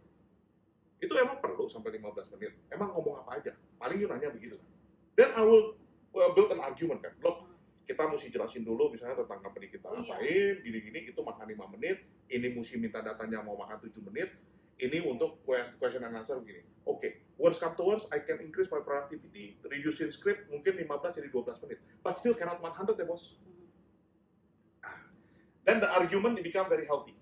Itu 1.00 1.12
emang 1.16 1.40
perlu 1.40 1.68
sampai 1.68 1.96
15 1.96 2.32
menit. 2.36 2.52
Emang 2.72 2.92
ngomong 2.92 3.24
apa 3.24 3.40
aja? 3.40 3.52
Paling 3.80 4.00
you 4.00 4.08
nanya 4.08 4.32
begitu 4.32 4.56
kan. 4.56 4.68
Then 5.16 5.30
I 5.32 5.42
will 5.44 5.76
uh, 6.12 6.32
build 6.36 6.52
an 6.52 6.60
argument 6.60 7.00
kan. 7.04 7.12
Look, 7.24 7.44
kita 7.86 8.02
mesti 8.10 8.34
jelasin 8.34 8.66
dulu 8.66 8.90
misalnya 8.90 9.22
tentang 9.22 9.38
company 9.40 9.70
kita 9.70 9.86
Oh, 9.86 10.02
iya. 10.02 10.18
apain, 10.18 10.54
gini-gini, 10.60 11.06
itu 11.06 11.20
makan 11.22 11.46
5 11.46 11.70
menit, 11.70 12.02
ini 12.26 12.50
mesti 12.50 12.74
minta 12.76 12.98
datanya 12.98 13.38
mau 13.40 13.54
makan 13.54 13.78
7 13.78 14.02
menit, 14.10 14.34
ini 14.76 14.98
untuk 15.06 15.38
que- 15.46 15.70
question 15.78 16.02
and 16.02 16.18
answer 16.18 16.34
begini. 16.42 16.66
Oke, 16.82 17.30
worst 17.38 17.62
come 17.62 17.78
to 17.78 17.86
worst, 17.86 18.10
I 18.10 18.26
can 18.26 18.42
increase 18.42 18.66
my 18.66 18.82
productivity, 18.82 19.54
reducing 19.62 20.10
script 20.10 20.50
mungkin 20.50 20.74
15 20.76 21.14
jadi 21.14 21.30
12 21.30 21.62
menit. 21.62 21.78
But 22.02 22.18
still 22.18 22.34
cannot 22.34 22.58
100 22.58 22.98
ya 22.98 23.06
bos. 23.06 23.38
Mhm. 23.38 23.66
Then 25.62 25.78
the 25.82 25.90
argument 25.90 26.38
become 26.42 26.66
very 26.66 26.86
healthy. 26.86 27.14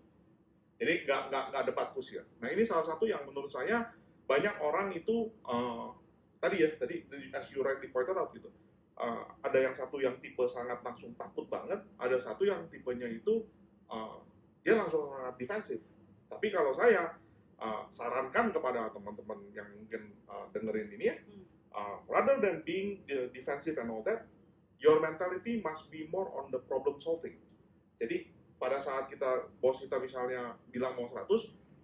Jadi 0.77 1.07
nggak 1.07 1.33
nggak 1.33 1.45
nggak 1.53 1.63
debat 1.65 1.89
kusir. 1.93 2.25
Nah 2.43 2.53
ini 2.53 2.67
salah 2.67 2.85
satu 2.85 3.09
yang 3.09 3.25
menurut 3.25 3.49
saya 3.49 3.89
banyak 4.27 4.61
orang 4.61 4.93
itu 4.93 5.33
uh, 5.47 5.97
tadi 6.41 6.61
ya 6.61 6.69
tadi 6.77 7.05
as 7.33 7.49
you 7.53 7.65
rightly 7.65 7.89
pointed 7.89 8.17
out 8.17 8.29
gitu. 8.37 8.53
Uh, 8.99 9.25
ada 9.43 9.59
yang 9.59 9.75
satu 9.75 9.99
yang 9.99 10.19
tipe 10.23 10.43
sangat 10.47 10.81
langsung 10.83 11.15
takut 11.19 11.47
banget, 11.51 11.83
ada 11.99 12.17
satu 12.19 12.47
yang 12.47 12.67
tipenya 12.71 13.11
itu 13.11 13.47
uh, 13.91 14.23
dia 14.63 14.79
langsung 14.79 15.11
sangat 15.11 15.35
defensif. 15.39 15.81
Tapi 16.31 16.51
kalau 16.51 16.73
saya 16.75 17.15
uh, 17.61 17.85
sarankan 17.91 18.51
kepada 18.55 18.91
teman-teman 18.91 19.39
yang 19.55 19.69
mungkin 19.75 20.15
uh, 20.27 20.47
dengerin 20.55 20.89
ini 20.95 21.05
ya, 21.11 21.17
uh, 21.75 21.99
rather 22.07 22.39
than 22.41 22.63
being 22.63 23.03
uh, 23.11 23.29
defensive 23.35 23.77
and 23.79 23.91
all 23.91 24.03
that, 24.07 24.27
your 24.79 25.03
mentality 25.03 25.61
must 25.61 25.91
be 25.91 26.07
more 26.09 26.31
on 26.39 26.51
the 26.51 26.61
problem 26.65 26.99
solving. 27.03 27.39
Jadi 27.99 28.31
pada 28.59 28.81
saat 28.81 29.11
kita 29.11 29.51
bos 29.59 29.83
kita 29.83 29.99
misalnya 30.01 30.57
bilang 30.71 30.97
mau 30.97 31.11
100, 31.11 31.29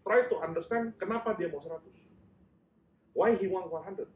try 0.07 0.27
to 0.31 0.37
understand 0.41 0.97
kenapa 0.97 1.37
dia 1.37 1.51
mau 1.51 1.61
100. 1.61 1.81
Why 3.13 3.35
he 3.37 3.51
want 3.51 3.69
100? 3.69 4.07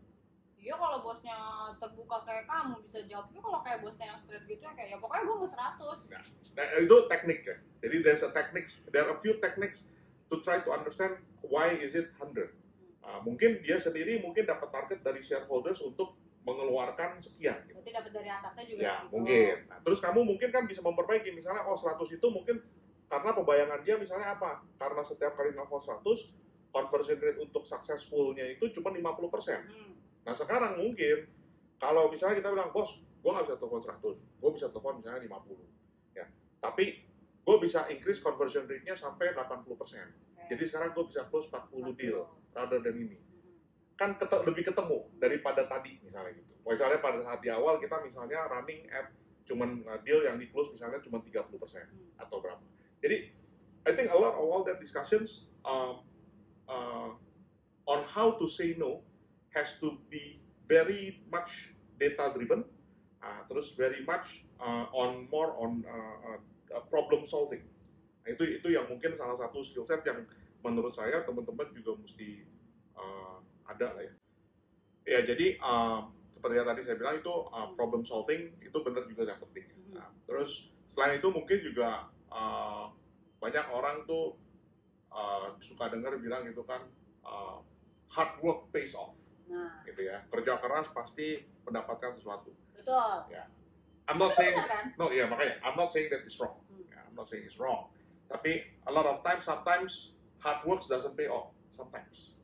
Iya 0.65 0.81
kalau 0.81 0.99
bosnya 1.05 1.37
terbuka 1.77 2.25
kayak 2.25 2.49
kamu 2.49 2.81
bisa 2.89 3.05
jawab. 3.05 3.29
Tapi 3.29 3.41
kalau 3.45 3.61
kayak 3.61 3.79
bosnya 3.85 4.07
yang 4.09 4.19
straight 4.19 4.45
gitu 4.49 4.65
ya 4.65 4.73
kayak 4.73 4.89
ya 4.93 4.99
pokoknya 4.99 5.23
gue 5.29 5.37
mau 5.37 5.49
100. 5.49 6.09
Nah, 6.57 6.67
itu 6.81 6.97
teknik 7.13 7.41
ya. 7.45 7.57
Jadi 7.85 7.97
there's 8.01 8.25
a 8.25 8.33
techniques, 8.33 8.81
there 8.89 9.05
are 9.05 9.13
a 9.13 9.21
few 9.21 9.37
techniques 9.45 9.93
to 10.33 10.41
try 10.41 10.65
to 10.65 10.73
understand 10.73 11.21
why 11.45 11.69
is 11.77 11.93
it 11.93 12.09
100. 12.17 12.49
Ah, 13.05 13.21
mungkin 13.21 13.61
dia 13.61 13.77
sendiri 13.77 14.25
mungkin 14.25 14.49
dapat 14.49 14.73
target 14.73 15.05
dari 15.05 15.21
shareholders 15.21 15.85
untuk 15.85 16.17
mengeluarkan 16.49 17.21
sekian. 17.21 17.61
gitu. 17.69 17.77
Berarti 17.77 17.93
dapat 17.93 18.11
dari 18.17 18.29
atasnya 18.33 18.65
juga 18.65 18.81
Ya, 18.81 18.97
mungkin. 19.13 19.69
Nah, 19.69 19.79
terus 19.85 20.01
kamu 20.01 20.25
mungkin 20.25 20.49
kan 20.49 20.65
bisa 20.65 20.81
memperbaiki 20.81 21.29
misalnya 21.37 21.69
oh 21.69 21.77
100 21.77 22.01
itu 22.09 22.27
mungkin 22.33 22.65
karena 23.05 23.37
pembayangan 23.37 23.85
dia 23.85 24.01
misalnya 24.01 24.33
apa? 24.33 24.65
Karena 24.81 25.05
setiap 25.05 25.37
kali 25.37 25.53
nelfon 25.53 25.85
100 25.85 26.01
conversion 26.73 27.21
rate 27.21 27.39
untuk 27.39 27.69
successful-nya 27.69 28.49
itu 28.49 28.73
cuma 28.81 28.89
50%. 28.89 29.69
Hmm. 29.69 29.93
Nah 30.25 30.35
sekarang 30.35 30.81
mungkin 30.81 31.29
kalau 31.77 32.09
misalnya 32.09 32.41
kita 32.41 32.49
bilang 32.53 32.73
bos, 32.73 33.01
gue 33.01 33.31
nggak 33.31 33.45
bisa 33.45 33.57
telepon 33.61 33.81
100, 33.85 34.41
gue 34.41 34.51
bisa 34.57 34.67
telepon 34.73 34.95
misalnya 35.01 35.21
50, 35.29 36.17
ya. 36.17 36.27
Tapi 36.61 36.85
gue 37.45 37.57
bisa 37.61 37.85
increase 37.93 38.25
conversion 38.25 38.65
rate-nya 38.65 38.97
sampai 38.97 39.37
80%. 39.37 39.69
Oke. 39.69 40.01
Jadi 40.49 40.63
sekarang 40.65 40.97
gue 40.97 41.05
bisa 41.13 41.29
close 41.29 41.49
40 41.53 41.93
deal 42.01 42.25
rather 42.57 42.81
than 42.81 42.97
ini. 42.97 43.21
Kan 43.95 44.17
lebih 44.19 44.65
ketemu 44.65 45.13
daripada 45.21 45.69
tadi 45.69 46.01
misalnya 46.01 46.33
gitu. 46.35 46.53
Misalnya 46.65 46.99
pada 47.05 47.21
saat 47.21 47.45
di 47.45 47.53
awal 47.53 47.77
kita 47.77 48.01
misalnya 48.01 48.49
running 48.49 48.89
at 48.89 49.13
cuman 49.45 49.85
uh, 49.85 50.01
deal 50.01 50.25
yang 50.25 50.41
di 50.41 50.49
close 50.49 50.73
misalnya 50.73 50.99
cuma 51.05 51.21
30% 51.21 51.53
Hmm. 51.53 52.17
atau 52.17 52.41
berapa. 52.41 52.65
Jadi 53.05 53.29
I 53.85 53.93
think 53.93 54.09
a 54.09 54.17
lot 54.17 54.33
of 54.41 54.45
all 54.49 54.65
that 54.65 54.81
discussions 54.81 55.53
um, 55.69 56.01
uh, 56.65 57.13
on 57.85 58.01
how 58.09 58.41
to 58.41 58.49
say 58.49 58.73
no 58.81 59.05
has 59.55 59.79
to 59.79 59.97
be 60.11 60.43
very 60.67 61.23
much 61.31 61.73
data 61.97 62.35
driven, 62.35 62.67
uh, 63.23 63.41
terus 63.47 63.79
very 63.79 64.03
much 64.03 64.45
uh, 64.59 64.91
on 64.91 65.31
more 65.31 65.55
on 65.57 65.87
uh, 65.87 66.37
uh, 66.75 66.83
problem 66.91 67.25
solving. 67.25 67.63
Nah, 68.27 68.35
itu 68.35 68.59
itu 68.59 68.75
yang 68.75 68.91
mungkin 68.91 69.15
salah 69.15 69.39
satu 69.39 69.63
skill 69.63 69.87
set 69.87 70.03
yang 70.03 70.27
menurut 70.65 70.91
saya 70.91 71.23
teman-teman 71.23 71.71
juga 71.71 71.95
mesti 71.95 72.43
uh, 72.99 73.39
ada 73.71 73.95
lah 73.95 74.03
ya. 74.03 74.15
Ya 75.05 75.21
jadi 75.23 75.61
uh, 75.61 76.09
seperti 76.35 76.55
yang 76.59 76.69
tadi 76.69 76.81
saya 76.83 76.97
bilang 76.99 77.17
itu 77.21 77.35
uh, 77.53 77.69
problem 77.79 78.03
solving 78.03 78.57
itu 78.59 78.79
benar 78.83 79.07
juga 79.07 79.29
yang 79.29 79.41
penting. 79.41 79.69
Mhm. 79.71 79.95
Nah, 79.95 80.09
terus 80.27 80.75
selain 80.91 81.21
itu 81.21 81.29
mungkin 81.31 81.59
juga 81.63 82.09
uh, 82.33 82.91
banyak 83.39 83.67
orang 83.71 84.09
tuh 84.09 84.41
uh, 85.13 85.53
suka 85.61 85.93
dengar 85.93 86.17
bilang 86.17 86.49
itu 86.49 86.65
kan 86.65 86.81
uh, 87.23 87.61
hard 88.09 88.41
work 88.41 88.73
pays 88.73 88.97
off 88.97 89.13
Nah, 89.51 89.85
gitu 89.85 90.01
ya. 90.09 90.25
Kerja 90.29 90.57
keras 90.61 90.89
pasti 90.93 91.43
mendapatkan 91.65 92.17
sesuatu. 92.17 92.53
Betul. 92.77 93.33
I'm 94.05 94.21
not 94.21 94.37
saying 94.37 94.53
benar 94.53 94.69
kan? 94.69 94.87
no 95.01 95.09
iya 95.09 95.25
makanya 95.25 95.57
I'm 95.65 95.77
not 95.81 95.89
saying 95.89 96.13
that 96.13 96.29
it's 96.29 96.37
wrong. 96.37 96.61
Hmm. 96.69 96.85
Ya, 96.93 97.01
I'm 97.09 97.17
not 97.17 97.25
saying 97.25 97.49
it's 97.49 97.57
wrong. 97.57 97.89
Tapi 98.29 98.61
a 98.85 98.93
lot 98.93 99.09
of 99.09 99.25
times 99.25 99.49
sometimes 99.49 100.13
hard 100.45 100.61
work 100.69 100.85
doesn't 100.85 101.17
pay 101.17 101.29
off. 101.29 101.57
Sometimes. 101.73 102.37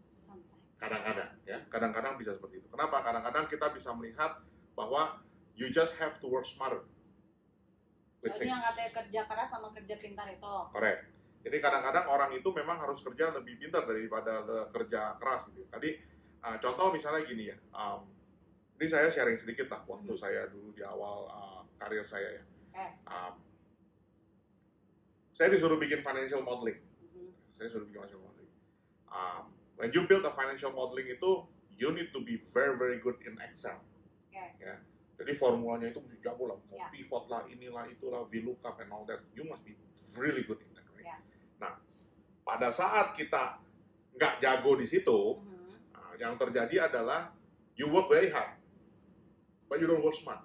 Kadang-kadang 0.81 1.37
ya. 1.45 1.61
Kadang-kadang 1.69 2.17
bisa 2.17 2.33
seperti 2.33 2.65
itu. 2.65 2.69
Kenapa? 2.73 3.05
Kadang-kadang 3.05 3.45
kita 3.53 3.69
bisa 3.77 3.93
melihat 3.93 4.41
bahwa 4.73 5.21
you 5.53 5.69
just 5.69 5.93
have 6.01 6.17
to 6.17 6.27
work 6.33 6.49
smarter. 6.49 6.89
Soalnya 8.25 8.57
yang 8.57 8.61
katanya 8.65 8.91
kerja 9.05 9.21
keras 9.29 9.49
sama 9.53 9.69
kerja 9.77 9.95
pintar 10.01 10.29
itu. 10.33 10.55
Correct. 10.73 11.01
Jadi 11.41 11.57
kadang-kadang 11.57 12.05
orang 12.09 12.31
itu 12.37 12.49
memang 12.53 12.81
harus 12.81 13.01
kerja 13.01 13.33
lebih 13.33 13.57
pintar 13.57 13.85
daripada 13.89 14.45
kerja 14.73 15.17
keras 15.17 15.49
gitu. 15.53 15.65
Tadi 15.69 15.97
uh, 16.43 16.57
contoh 16.59 16.91
misalnya 16.91 17.23
gini 17.25 17.49
ya. 17.49 17.57
um, 17.73 18.05
ini 18.77 18.87
saya 18.89 19.13
sharing 19.13 19.37
sedikit 19.37 19.69
lah 19.69 19.85
waktu 19.85 20.09
Mhm. 20.09 20.17
saya 20.17 20.49
dulu 20.49 20.73
di 20.73 20.81
awal 20.81 21.29
uh, 21.29 21.61
karir 21.77 22.01
saya 22.03 22.41
ya. 22.41 22.43
Eh. 22.75 22.93
Um, 23.05 23.37
saya 25.33 25.49
disuruh 25.49 25.77
bikin 25.77 26.01
financial 26.01 26.41
modeling. 26.41 26.81
Mhm. 27.01 27.29
Saya 27.53 27.69
disuruh 27.69 27.85
bikin 27.89 28.01
financial 28.05 28.21
modeling. 28.21 28.53
Um, 29.11 29.43
when 29.77 29.91
you 29.93 30.05
build 30.05 30.25
a 30.25 30.33
financial 30.33 30.71
modeling 30.71 31.09
itu, 31.09 31.45
you 31.75 31.93
need 31.93 32.13
to 32.13 32.21
be 32.21 32.37
very 32.53 32.77
very 32.77 33.01
good 33.01 33.17
in 33.25 33.37
Excel. 33.41 33.81
Oke. 34.29 34.45
Ya. 34.61 34.77
Jadi 35.21 35.37
formulanya 35.37 35.93
itu 35.93 36.01
mesti 36.01 36.17
jago 36.25 36.49
lah, 36.49 36.57
mau 36.57 36.81
Ya. 36.81 36.89
pivot 36.89 37.29
lah, 37.29 37.45
inilah 37.45 37.85
itulah, 37.93 38.25
VLOOKUP 38.25 38.77
and 38.81 38.89
all 38.89 39.05
that. 39.05 39.21
You 39.37 39.45
must 39.45 39.61
be 39.61 39.77
really 40.17 40.49
good 40.49 40.61
in 40.65 40.73
that. 40.73 40.89
Right? 40.97 41.05
Ya. 41.05 41.17
Nah, 41.61 41.77
pada 42.41 42.73
saat 42.73 43.13
kita 43.13 43.61
nggak 44.17 44.41
jago 44.41 44.81
di 44.81 44.89
situ, 44.89 45.21
Mhm. 45.37 45.45
nah, 45.45 45.50
yang 46.21 46.37
terjadi 46.37 46.93
adalah 46.93 47.33
you 47.81 47.89
work 47.89 48.13
very 48.13 48.29
hard, 48.29 48.53
but 49.73 49.81
you 49.81 49.89
don't 49.89 50.05
work 50.05 50.13
smart. 50.13 50.45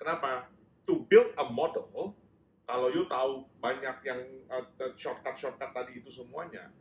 Kenapa? 0.00 0.48
To 0.88 1.04
build 1.04 1.36
a 1.36 1.44
model, 1.44 2.16
kalau 2.64 2.88
you 2.88 3.04
tahu 3.04 3.44
banyak 3.60 4.00
yang 4.00 4.20
uh, 4.48 4.64
shortcut-shortcut 4.96 5.76
tadi 5.76 6.00
itu 6.00 6.08
semuanya, 6.08 6.72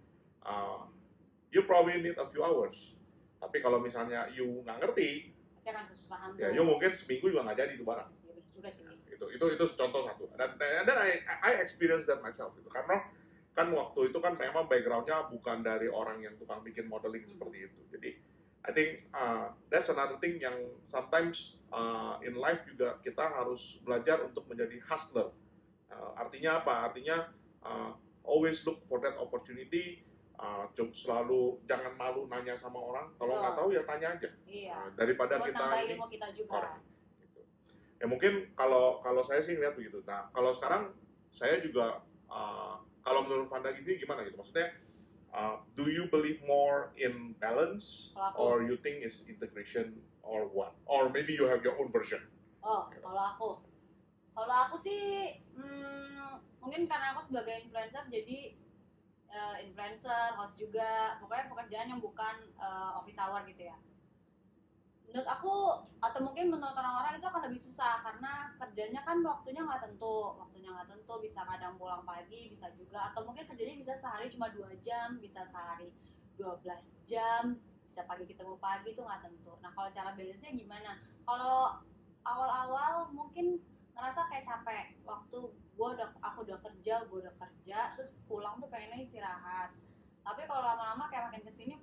uh, 0.47 0.87
you 1.51 1.67
probably 1.67 1.99
need 1.99 2.15
a 2.15 2.23
few 2.31 2.39
hours. 2.39 2.95
Tapi 3.43 3.59
kalau 3.59 3.83
misalnya 3.83 4.31
you 4.31 4.63
nggak 4.63 4.87
ngerti, 4.87 5.35
ya 6.39 6.49
you 6.55 6.63
mungkin 6.63 6.95
seminggu 6.95 7.27
juga 7.27 7.51
nggak 7.51 7.59
jadi 7.59 7.71
itu 7.75 7.83
barang. 7.83 8.09
Ya, 8.23 8.33
betul 8.33 8.55
juga 8.55 8.69
sih. 8.71 8.83
itu 9.19 9.25
itu 9.35 9.45
itu 9.51 9.65
contoh 9.75 10.01
satu 10.07 10.31
dan 10.39 10.55
dan 10.87 10.97
I, 11.03 11.19
I 11.43 11.51
experience 11.59 12.07
that 12.07 12.23
myself 12.23 12.55
itu 12.55 12.71
karena 12.71 13.03
kan 13.51 13.67
waktu 13.75 14.15
itu 14.15 14.17
kan 14.23 14.39
memang 14.39 14.71
backgroundnya 14.71 15.27
bukan 15.27 15.59
dari 15.59 15.91
orang 15.91 16.23
yang 16.23 16.39
tukang 16.39 16.63
bikin 16.63 16.87
modeling 16.87 17.27
seperti 17.27 17.67
itu 17.67 17.79
jadi 17.91 18.09
I 18.67 18.71
think 18.75 19.07
uh, 19.15 19.55
that's 19.71 19.87
another 19.87 20.19
thing 20.19 20.37
yang 20.37 20.55
sometimes 20.85 21.59
uh, 21.71 22.19
in 22.23 22.35
life 22.35 22.63
juga 22.67 22.99
kita 22.99 23.23
harus 23.23 23.79
belajar 23.81 24.19
untuk 24.23 24.45
menjadi 24.51 24.77
hustler 24.83 25.31
Uh, 25.89 26.11
artinya 26.15 26.61
apa? 26.61 26.73
Artinya 26.89 27.17
uh, 27.65 27.91
always 28.21 28.61
look 28.63 28.85
for 28.85 29.01
that 29.01 29.17
opportunity. 29.17 30.05
Uh, 30.39 30.63
selalu 30.95 31.59
jangan 31.67 31.91
malu 31.99 32.23
nanya 32.31 32.55
sama 32.55 32.79
orang. 32.79 33.11
Kalau 33.19 33.35
nggak 33.35 33.55
tahu 33.59 33.69
ya 33.75 33.83
tanya 33.83 34.15
aja. 34.15 34.29
Iya. 34.47 34.71
Uh, 34.71 34.89
daripada 34.95 35.35
Buat 35.35 35.51
kita 35.51 35.63
ini 35.83 35.93
ilmu 35.99 36.07
kita 36.07 36.27
juga. 36.31 36.51
Correct. 36.55 36.79
gitu. 37.19 37.41
Ya 37.99 38.05
mungkin 38.07 38.33
kalau 38.55 39.03
kalau 39.03 39.19
saya 39.27 39.43
sih 39.43 39.59
ngeliat 39.59 39.75
begitu. 39.75 39.99
Nah 40.07 40.31
kalau 40.31 40.55
sekarang 40.55 40.95
saya 41.35 41.59
juga 41.59 41.99
uh, 42.31 42.79
kalau 43.03 43.27
menurut 43.27 43.51
Vanda 43.51 43.75
gini 43.75 43.99
gimana 43.99 44.23
gitu? 44.23 44.39
Maksudnya 44.39 44.71
uh, 45.33 45.57
do 45.75 45.89
you 45.89 46.07
believe 46.09 46.41
more 46.45 46.91
in 46.97 47.35
balance 47.39 48.13
aku, 48.17 48.37
or 48.37 48.53
you 48.63 48.77
think 48.81 49.05
is 49.05 49.25
integration 49.29 49.97
or 50.23 50.49
what? 50.49 50.75
Or 50.85 51.09
maybe 51.09 51.33
you 51.33 51.45
have 51.49 51.63
your 51.63 51.77
own 51.79 51.91
version. 51.91 52.21
oh, 52.59 52.91
kalau 52.91 53.23
aku, 53.33 53.49
kalau 54.35 54.55
aku 54.67 54.75
sih, 54.83 55.31
hmm, 55.55 56.43
mungkin 56.59 56.85
karena 56.91 57.15
aku 57.15 57.31
sebagai 57.31 57.55
influencer 57.65 58.03
jadi 58.11 58.53
eh, 59.29 59.55
influencer, 59.63 60.35
host 60.35 60.59
juga, 60.59 61.17
pokoknya 61.23 61.47
pekerjaan 61.47 61.87
yang 61.87 62.01
bukan 62.03 62.35
eh, 62.59 62.91
office 62.99 63.19
hour 63.19 63.41
gitu 63.47 63.71
ya. 63.71 63.77
Menurut 65.09 65.25
aku 65.25 65.53
atau 66.05 66.19
mungkin 66.21 66.53
menurut 66.53 66.77
orang-orang 66.77 67.17
itu 67.17 67.25
akan 67.25 67.41
lebih 67.49 67.61
susah 67.65 68.05
karena 68.05 68.53
kerjanya 68.61 69.01
kan 69.01 69.17
waktunya 69.25 69.65
nggak 69.65 69.81
tentu, 69.81 70.37
waktunya 70.37 70.69
nggak 70.69 70.89
tentu 70.93 71.13
bisa 71.17 71.41
kadang 71.49 71.81
pulang 71.81 72.05
pagi, 72.05 72.53
bisa 72.53 72.69
juga 72.77 73.09
atau 73.09 73.25
mungkin 73.25 73.49
kerjanya 73.49 73.75
bisa 73.81 73.93
sehari 73.97 74.29
cuma 74.29 74.53
dua 74.53 74.69
jam, 74.85 75.17
bisa 75.17 75.41
sehari 75.49 75.89
12 76.39 76.63
jam, 77.03 77.59
bisa 77.89 78.05
pagi 78.07 78.23
ketemu 78.23 78.55
pagi 78.61 78.95
itu 78.95 79.01
nggak 79.01 79.27
tentu. 79.27 79.57
Nah 79.59 79.73
kalau 79.75 79.89
cara 79.91 80.15
balance-nya 80.15 80.55
gimana? 80.55 81.01
Kalau 81.25 81.83
awal-awal 82.23 83.11
mungkin 83.11 83.59
ngerasa 83.99 84.31
kayak 84.31 84.47
capek 84.47 84.85
waktu 85.03 85.39
gue 85.51 85.87
udah 85.95 86.07
aku 86.23 86.47
udah 86.47 86.59
kerja 86.63 87.03
gue 87.07 87.19
udah 87.19 87.35
kerja 87.35 87.95
terus 87.99 88.15
pulang 88.31 88.55
tuh 88.63 88.71
pengennya 88.71 89.03
istirahat 89.03 89.75
tapi 90.23 90.47
kalau 90.47 90.63
lama-lama 90.63 91.11
kayak 91.11 91.31
makin 91.31 91.43
ke 91.43 91.51
sini 91.51 91.75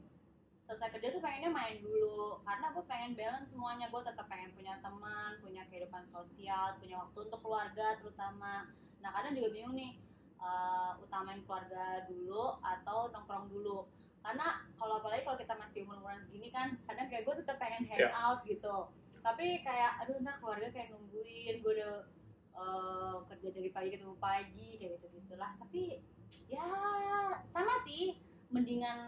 selesai 0.67 0.99
kerja 0.99 1.15
tuh 1.15 1.23
pengennya 1.23 1.49
main 1.49 1.79
dulu. 1.79 2.43
Karena 2.43 2.75
gue 2.75 2.85
pengen 2.85 3.15
balance 3.15 3.55
semuanya. 3.55 3.87
Gue 3.89 4.03
tetap 4.03 4.27
pengen 4.27 4.51
punya 4.51 4.75
teman 4.83 5.39
punya 5.39 5.63
kehidupan 5.71 6.03
sosial 6.03 6.75
punya 6.83 6.99
waktu 6.99 7.19
untuk 7.31 7.41
keluarga 7.41 7.95
terutama. 8.03 8.67
Nah 8.99 9.11
kadang 9.15 9.39
juga 9.39 9.55
bingung 9.55 9.79
nih 9.79 9.95
eh, 10.37 10.93
utamain 10.99 11.41
keluarga 11.47 12.03
dulu 12.11 12.59
atau 12.61 13.15
nongkrong 13.15 13.47
dulu. 13.49 13.87
Karena 14.27 14.67
kalau 14.75 14.99
apalagi 14.99 15.23
kalau 15.23 15.39
kita 15.39 15.55
masih 15.55 15.87
umur-umuran 15.87 16.19
segini 16.27 16.51
kan 16.51 16.75
kadang 16.83 17.07
kayak 17.07 17.23
gue 17.23 17.35
tetap 17.47 17.63
pengen 17.63 17.87
hang 17.87 18.03
Ya. 18.03 18.11
out 18.11 18.43
gitu. 18.43 18.91
Tapi 19.23 19.63
kayak 19.63 20.03
aduh 20.03 20.19
ntar 20.21 20.43
keluarga 20.43 20.67
kayak 20.75 20.91
nungguin. 20.91 21.63
Gue 21.63 21.73
udah 21.79 21.95
eh, 22.59 23.17
kerja 23.31 23.49
dari 23.55 23.71
pagi 23.71 23.95
ketemu 23.95 24.19
pagi 24.19 24.83
kayak 24.83 24.99
gitu 24.99 25.07
gitulah 25.15 25.55
tapi 25.63 26.03
ya 26.51 26.67
sama 27.47 27.79
sih. 27.87 28.19
Mendingan 28.47 28.99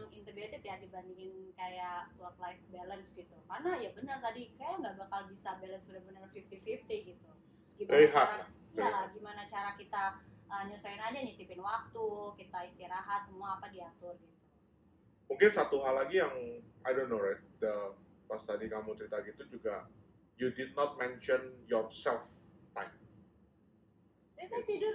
yang 0.00 0.08
integrated 0.16 0.62
ya 0.64 0.80
dibandingin 0.80 1.52
kayak 1.52 2.08
work 2.16 2.34
life 2.40 2.60
balance 2.72 3.12
gitu 3.12 3.36
karena 3.44 3.76
ya 3.76 3.90
benar 3.92 4.18
tadi 4.18 4.50
kayak 4.56 4.80
nggak 4.80 4.96
bakal 4.96 5.28
bisa 5.28 5.60
balance 5.60 5.84
benar-benar 5.84 6.24
50-50 6.32 6.88
gitu 6.88 7.30
gimana 7.76 7.92
Very 7.92 8.08
hard 8.08 8.28
cara. 8.32 8.46
Very 8.72 8.88
ya 8.88 9.00
gimana 9.12 9.42
cara 9.44 9.70
kita 9.76 10.02
uh, 10.48 10.62
nyesuaiin 10.64 11.00
aja 11.00 11.18
nyisipin 11.20 11.60
waktu 11.60 12.06
kita 12.38 12.58
istirahat 12.66 13.28
semua 13.28 13.60
apa 13.60 13.68
diatur 13.68 14.16
gitu 14.16 14.36
Mungkin 15.30 15.50
satu 15.54 15.78
hal 15.86 15.94
lagi 15.94 16.18
yang 16.18 16.34
I 16.82 16.90
don't 16.90 17.06
know 17.06 17.22
right, 17.22 17.38
the, 17.62 17.94
pas 18.26 18.42
tadi 18.42 18.66
kamu 18.66 18.98
cerita 18.98 19.22
gitu 19.22 19.46
juga 19.46 19.86
you 20.34 20.50
did 20.50 20.74
not 20.74 20.98
mention 20.98 21.54
yourself 21.68 22.26
time. 22.72 22.90
kita 24.34 24.56
Yes. 24.58 24.66
tidur 24.66 24.94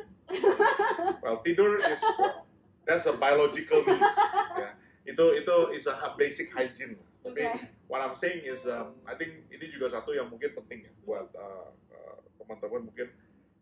Well, 1.22 1.38
tidur 1.40 1.78
is 1.80 2.02
uh, 2.18 2.42
that's 2.84 3.06
a 3.06 3.14
biological 3.14 3.80
needs. 3.82 4.18
ya. 4.58 4.74
Itu 5.06 5.26
itu 5.38 5.56
is 5.72 5.86
a 5.86 6.14
basic 6.18 6.50
hygiene. 6.52 6.98
Tapi 7.22 7.42
Oke. 7.42 7.62
what 7.90 8.02
I'm 8.02 8.14
saying 8.14 8.46
is 8.46 8.66
um, 8.66 8.98
I 9.06 9.18
think 9.18 9.50
ini 9.50 9.66
juga 9.70 9.90
satu 9.90 10.14
yang 10.14 10.30
mungkin 10.30 10.54
penting 10.54 10.86
ya 10.86 10.94
buat 11.02 11.30
uh, 11.34 11.74
uh, 11.90 12.18
teman-teman 12.38 12.86
mungkin 12.86 13.10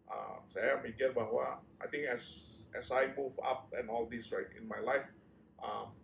uh, 0.07 0.43
saya 0.51 0.79
mikir 0.83 1.15
bahwa 1.15 1.63
I 1.79 1.87
think 1.87 2.11
as 2.11 2.51
as 2.75 2.91
I 2.91 3.11
move 3.15 3.35
up 3.39 3.71
and 3.71 3.87
all 3.87 4.03
this 4.07 4.35
right 4.35 4.51
in 4.59 4.67
my 4.67 4.83
life 4.83 5.07
um, 5.63 5.95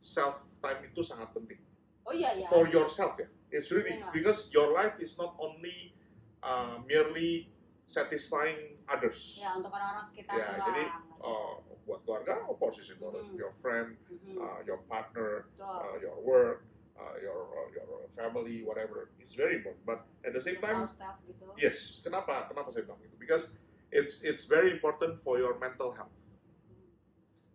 self 0.00 0.40
time 0.64 0.80
itu 0.88 1.04
sangat 1.04 1.36
penting 1.36 1.60
oh 2.08 2.16
iya 2.16 2.32
ya 2.32 2.48
for 2.48 2.64
yourself 2.64 3.20
ya 3.20 3.28
it's 3.52 3.68
really 3.68 4.00
Iya. 4.00 4.08
because 4.08 4.48
your 4.48 4.72
life 4.72 4.96
is 4.96 5.12
not 5.20 5.36
only 5.36 5.92
uh, 6.40 6.80
merely 6.88 7.52
satisfying 7.84 8.80
others 8.88 9.36
ya 9.36 9.52
untuk 9.52 9.68
orang-orang 9.68 10.08
sekitar 10.08 10.32
Ya, 10.40 10.48
jadi, 10.64 10.84
uh, 11.20 11.60
buat 11.82 12.00
keluarga 12.06 12.46
of 12.46 12.56
course 12.58 12.78
is 12.78 12.88
important 12.90 13.26
Mhm. 13.32 13.38
your 13.38 13.52
friend 13.58 13.98
Mhm, 14.06 14.38
uh, 14.38 14.60
your 14.62 14.80
partner 14.86 15.50
uh, 15.58 15.96
your 15.98 16.16
work, 16.22 16.64
uh, 16.94 17.16
your 17.18 17.40
uh, 17.50 17.68
your 17.74 17.88
family, 18.14 18.62
whatever, 18.62 19.10
is 19.18 19.34
very 19.34 19.58
important. 19.58 19.82
But 19.82 20.00
at 20.22 20.32
the 20.36 20.42
same 20.42 20.60
time, 20.62 20.86
gitu 21.26 21.44
yes. 21.58 22.04
Kenapa? 22.04 22.46
Kenapa 22.46 22.70
saya 22.70 22.86
bilang 22.86 23.00
itu? 23.02 23.16
Because 23.18 23.50
it's 23.90 24.22
it's 24.22 24.44
very 24.46 24.70
important 24.70 25.18
for 25.18 25.40
your 25.40 25.56
mental 25.58 25.90
health. 25.96 26.12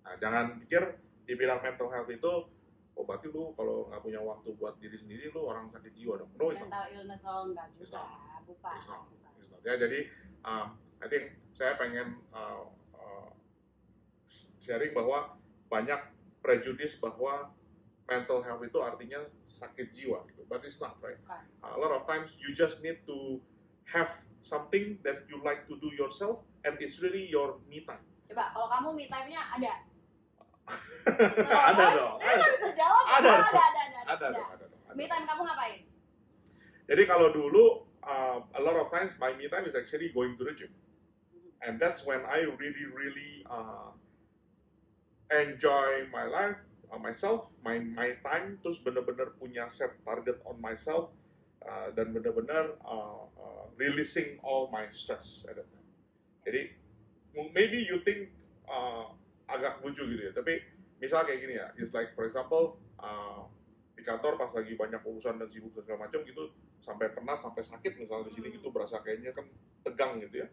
Nah, 0.04 0.16
jangan 0.20 0.60
pikir 0.64 0.84
dibilang 1.28 1.60
mental 1.60 1.92
health 1.92 2.10
itu, 2.10 2.34
oh 2.98 3.04
berarti 3.06 3.28
lu 3.30 3.54
kalau 3.54 3.88
nggak 3.92 4.02
punya 4.02 4.20
waktu 4.24 4.50
buat 4.58 4.80
diri 4.82 4.98
sendiri 4.98 5.30
lu 5.32 5.46
orang 5.46 5.70
sakit 5.70 5.92
jiwa 5.94 6.18
dong. 6.24 6.32
No, 6.36 6.50
it's 6.50 6.60
not. 6.64 6.72
mental 6.72 6.86
illness 6.96 7.22
oh 7.28 7.40
enggak 7.48 7.68
It's 7.78 7.92
juga 7.92 8.02
bukan 8.48 8.74
It's 8.76 8.88
not. 8.90 9.04
It's 9.38 9.50
not. 9.52 9.62
Ya, 9.68 9.74
jadi 9.78 10.00
um, 10.48 10.68
I 10.98 11.08
think 11.12 11.38
saya 11.54 11.78
pengen 11.78 12.24
uh, 12.34 12.66
sharing 14.68 14.92
bahwa 14.92 15.40
banyak 15.72 16.00
prejudice 16.44 17.00
bahwa 17.00 17.56
mental 18.04 18.44
health 18.44 18.60
itu 18.62 18.80
artinya 18.80 19.24
sakit 19.48 19.96
jiwa 19.96 20.28
gitu. 20.28 20.44
But 20.46 20.64
it's 20.64 20.78
not 20.78 21.00
right. 21.00 21.16
Bukan. 21.24 21.44
A 21.64 21.80
lot 21.80 21.92
of 21.92 22.04
times 22.04 22.36
you 22.38 22.52
just 22.52 22.84
need 22.84 23.00
to 23.08 23.40
have 23.88 24.12
something 24.44 25.00
that 25.02 25.24
you 25.32 25.40
like 25.42 25.64
to 25.68 25.80
do 25.80 25.90
yourself 25.96 26.44
and 26.64 26.76
it's 26.80 27.00
really 27.00 27.24
your 27.26 27.64
me 27.66 27.88
time. 27.88 28.04
coba 28.28 28.52
kalau 28.52 28.68
kamu 28.68 28.88
me 28.94 29.06
time-nya 29.08 29.40
ada 29.40 29.72
ada 31.72 31.84
dong. 31.96 32.20
Eh, 32.20 32.28
nggak 32.36 32.52
bisa 32.60 32.70
jawab 32.76 33.04
Ada 33.08 33.30
ada 33.40 33.40
ada 33.40 33.62
ada, 33.64 34.02
Ada 34.04 34.28
dong, 34.36 34.48
ada 34.52 34.66
dong. 34.68 34.82
ada 34.84 34.94
me 34.94 35.06
time 35.08 35.24
kamu 35.24 35.42
ngapain 35.48 35.82
Jadi 36.88 37.04
kalau 37.04 37.32
dulu 37.32 37.64
uh, 38.04 38.40
a 38.52 38.62
lot 38.62 38.76
of 38.76 38.92
times 38.92 39.16
my 39.16 39.32
me 39.36 39.48
time 39.48 39.64
is 39.64 39.76
actually 39.76 40.12
going 40.12 40.36
to 40.36 40.44
the 40.44 40.52
gym. 40.52 40.72
and 41.64 41.80
that's 41.80 42.04
when 42.04 42.22
I 42.28 42.46
really 42.46 42.86
really 42.92 43.42
uh, 43.48 43.96
enjoy 45.32 46.08
my 46.12 46.26
life, 46.28 46.60
uh, 46.92 47.00
myself, 47.00 47.52
my 47.64 47.80
my 47.80 48.16
time, 48.24 48.60
terus 48.64 48.80
bener-bener 48.80 49.36
punya 49.36 49.68
set 49.68 49.96
target 50.04 50.40
on 50.48 50.60
myself 50.60 51.12
uh, 51.64 51.92
dan 51.94 52.16
bener-bener 52.16 52.76
uh, 52.84 53.28
uh, 53.38 53.66
releasing 53.76 54.40
all 54.44 54.72
my 54.72 54.88
stress 54.92 55.44
at 55.50 55.60
that 55.60 55.68
time. 55.68 55.88
Jadi 56.48 56.62
maybe 57.52 57.84
you 57.84 58.02
think 58.02 58.32
uh, 58.66 59.12
agak 59.48 59.84
lucu 59.84 60.04
gitu 60.08 60.32
ya, 60.32 60.34
tapi 60.34 60.64
misal 60.98 61.24
kayak 61.28 61.40
gini 61.44 61.56
ya, 61.60 61.68
it's 61.78 61.94
like 61.94 62.12
for 62.16 62.26
example 62.26 62.80
uh, 63.00 63.46
di 63.98 64.06
kantor 64.06 64.38
pas 64.38 64.54
lagi 64.54 64.78
banyak 64.78 65.02
urusan 65.02 65.42
dan 65.42 65.50
sibuk 65.50 65.74
segala 65.74 66.06
macam 66.06 66.22
gitu 66.22 66.54
sampai 66.82 67.12
penat 67.12 67.42
sampai 67.42 67.66
sakit 67.66 67.98
misalnya 67.98 68.30
di 68.30 68.34
sini 68.38 68.48
Hmm. 68.54 68.56
gitu 68.62 68.70
berasa 68.70 69.02
kayaknya 69.02 69.34
kan 69.34 69.50
tegang 69.82 70.22
gitu 70.22 70.46
ya 70.46 70.48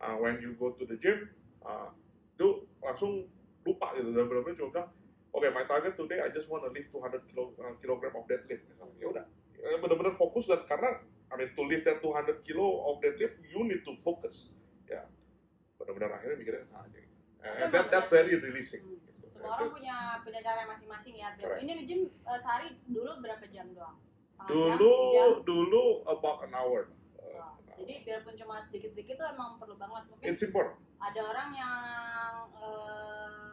uh, 0.00 0.16
when 0.18 0.38
you 0.42 0.54
go 0.54 0.74
to 0.74 0.86
the 0.86 0.96
gym, 0.98 1.30
uh, 1.66 1.90
itu 2.34 2.66
langsung 2.82 3.26
lupa 3.68 3.92
gitu 3.92 4.08
dan 4.10 4.24
benar-benar 4.24 4.56
cuma 4.56 4.68
bilang, 4.72 4.88
oke 5.30 5.46
my 5.52 5.64
target 5.64 5.92
today 5.94 6.18
I 6.18 6.28
just 6.28 6.48
want 6.48 6.64
to 6.64 6.70
lift 6.70 6.88
200 6.90 7.28
kilo, 7.28 7.52
uh, 7.56 7.76
kilogram 7.78 8.16
of 8.16 8.24
deadlift 8.24 8.64
misalnya. 8.66 8.96
Ya 8.96 9.08
udah, 9.08 9.24
Ya, 9.58 9.74
benar-benar 9.76 10.14
fokus 10.14 10.46
dan 10.46 10.62
karena 10.64 11.02
I 11.28 11.34
mean 11.34 11.50
to 11.52 11.62
lift 11.62 11.82
that 11.82 11.98
200 11.98 12.40
kilo 12.40 12.64
of 12.86 12.98
deadlift 12.98 13.36
you 13.44 13.60
need 13.62 13.82
to 13.82 13.92
focus. 14.00 14.54
Ya, 14.86 15.04
benar-benar 15.76 16.14
akhirnya 16.14 16.36
mikirnya 16.36 16.62
ke 16.62 16.68
sana 16.68 16.86
aja. 16.86 16.96
gitu. 16.96 17.14
And 17.38 17.70
that, 17.70 17.86
that 17.90 18.06
very 18.08 18.34
releasing. 18.34 18.82
Hmm. 18.82 18.96
Gitu. 18.96 19.26
semua 19.28 19.54
orang 19.54 19.70
punya 19.70 19.96
punya 20.20 20.40
cara 20.42 20.66
masing-masing 20.66 21.14
ya 21.14 21.30
Correct. 21.32 21.62
ini 21.62 21.70
nge-gym 21.76 22.00
eh, 22.10 22.38
sehari 22.42 22.68
dulu 22.84 23.22
berapa 23.22 23.46
jam 23.48 23.70
doang 23.70 23.94
Setengah 24.34 24.50
dulu 24.74 24.94
jam, 25.14 25.30
dulu 25.42 25.84
about 26.06 26.38
an 26.42 26.52
hour. 26.54 26.90
Uh, 27.14 27.38
Oh, 27.38 27.54
jadi 27.78 28.02
biarpun 28.02 28.34
cuma 28.34 28.58
sedikit-sedikit 28.58 29.14
tuh 29.16 29.26
emang 29.28 29.58
perlu 29.58 29.74
banget 29.74 30.10
mungkin 30.10 30.26
it's 30.26 30.42
important. 30.42 30.74
ada 30.98 31.20
orang 31.22 31.50
yang 31.54 32.34
eh, 32.58 33.48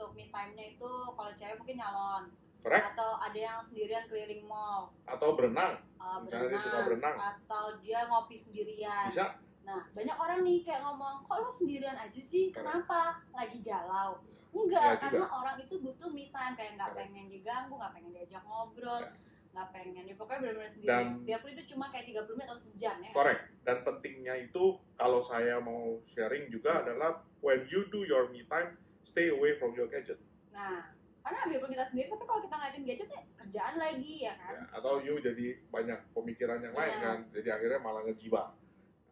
untuk 0.00 0.16
me 0.16 0.24
time-nya 0.26 0.64
itu 0.70 0.88
kalau 1.12 1.28
cewek 1.30 1.60
mungkin 1.60 1.76
nyalon 1.76 2.24
Correct? 2.60 2.84
atau 2.88 3.20
ada 3.20 3.36
yang 3.36 3.60
sendirian 3.60 4.08
keliling 4.08 4.40
mall 4.42 4.88
Atau 5.04 5.36
berenang 5.36 5.76
eh, 5.76 6.16
Misalnya 6.24 6.48
dia 6.50 6.58
suka 6.58 6.78
berenang. 6.82 7.16
atau 7.20 7.64
dia 7.78 8.08
ngopi 8.08 8.32
sendirian 8.34 9.04
bisa. 9.06 9.36
nah 9.60 9.84
banyak 9.92 10.16
orang 10.16 10.40
nih 10.40 10.64
kayak 10.64 10.80
ngomong 10.80 11.20
kok 11.22 11.36
lo 11.36 11.52
sendirian 11.52 11.92
aja 11.94 12.16
sih 12.16 12.48
Correct. 12.48 12.64
kenapa 12.64 13.00
lagi 13.30 13.60
galau 13.60 14.16
Ya, 14.50 14.56
enggak 14.56 14.82
juga. 14.90 15.02
karena 15.04 15.26
orang 15.30 15.56
itu 15.60 15.74
butuh 15.78 16.10
me 16.10 16.26
time 16.26 16.54
kayak 16.54 16.74
nggak 16.74 16.90
pengen 16.90 17.28
diganggu 17.28 17.70
nggak 17.70 17.92
pengen 17.92 18.10
diajak 18.10 18.42
ngobrol 18.42 18.98
Ya. 18.98 19.12
nggak 19.52 19.68
pengen 19.70 20.02
ya 20.02 20.14
pokoknya 20.16 20.40
benar-benar 20.40 20.70
sendiri 20.72 20.90
Dan- 20.90 21.16
biarpun 21.22 21.50
itu 21.52 21.64
cuma 21.70 21.84
kayak 21.86 22.06
30 22.08 22.34
menit 22.34 22.48
atau 22.48 22.62
sejam 22.64 22.96
ya 22.98 23.10
Correct. 23.12 23.42
Dan 23.60 23.76
pentingnya 23.84 24.34
itu 24.40 24.64
kalau 24.96 25.20
saya 25.20 25.60
mau 25.60 25.84
sharing 26.08 26.48
juga 26.48 26.80
adalah 26.80 27.10
when 27.38 27.62
you 27.68 27.84
do 27.86 28.02
your 28.02 28.26
me 28.26 28.42
time, 28.44 28.74
stay 29.02 29.28
away 29.28 29.56
from 29.56 29.72
your 29.72 29.86
gadget. 29.86 30.18
nah 30.50 30.90
karena 31.20 31.46
biarpun 31.46 31.70
kita 31.70 31.84
sendiri 31.84 32.06
tapi 32.08 32.24
kalau 32.24 32.40
kita 32.40 32.54
ngeliatin 32.54 32.84
gadget 32.84 33.08
ya 33.08 33.22
kerjaan 33.36 33.74
lagi 33.76 34.14
ya 34.24 34.34
kan 34.34 34.52
Ya, 34.52 34.62
atau 34.72 34.92
you 34.98 35.14
jadi 35.18 35.46
banyak 35.68 35.98
pemikiran 36.10 36.58
yang 36.58 36.72
lain 36.72 36.92
Benar. 36.92 37.04
kan, 37.04 37.18
jadi 37.30 37.48
akhirnya 37.52 37.78
malah 37.78 38.02
ngegibah. 38.02 38.48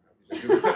Nah, 0.03 0.11
bisa 0.17 0.31
juga. 0.35 0.57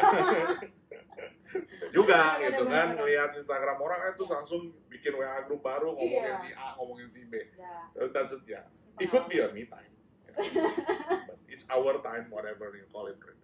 bisa 1.53 1.85
juga 1.89 2.19
Benar, 2.37 2.43
gitu 2.43 2.63
kan, 2.65 2.87
ngelihat 2.97 3.29
Instagram 3.35 3.77
orang 3.77 3.99
eh 4.03 4.13
terus 4.13 4.29
langsung 4.29 4.61
bikin 4.87 5.13
WA 5.13 5.45
grup 5.45 5.61
baru 5.61 5.93
ngomongin 5.93 6.33
Iya. 6.33 6.41
si 6.41 6.49
A, 6.53 6.67
ngomongin 6.75 7.09
si 7.09 7.21
B. 7.25 7.33
ya 7.53 7.89
That's 8.09 8.33
it, 8.33 8.43
ya. 8.45 8.61
It 8.97 9.09
could 9.09 9.25
be 9.25 9.37
your 9.37 9.49
me 9.51 9.65
time. 9.65 9.89
But 10.33 11.37
it's 11.45 11.65
our 11.69 11.97
time, 11.99 12.29
whatever 12.29 12.73
you 12.73 12.85
call 12.89 13.05
it. 13.05 13.17
right? 13.17 13.37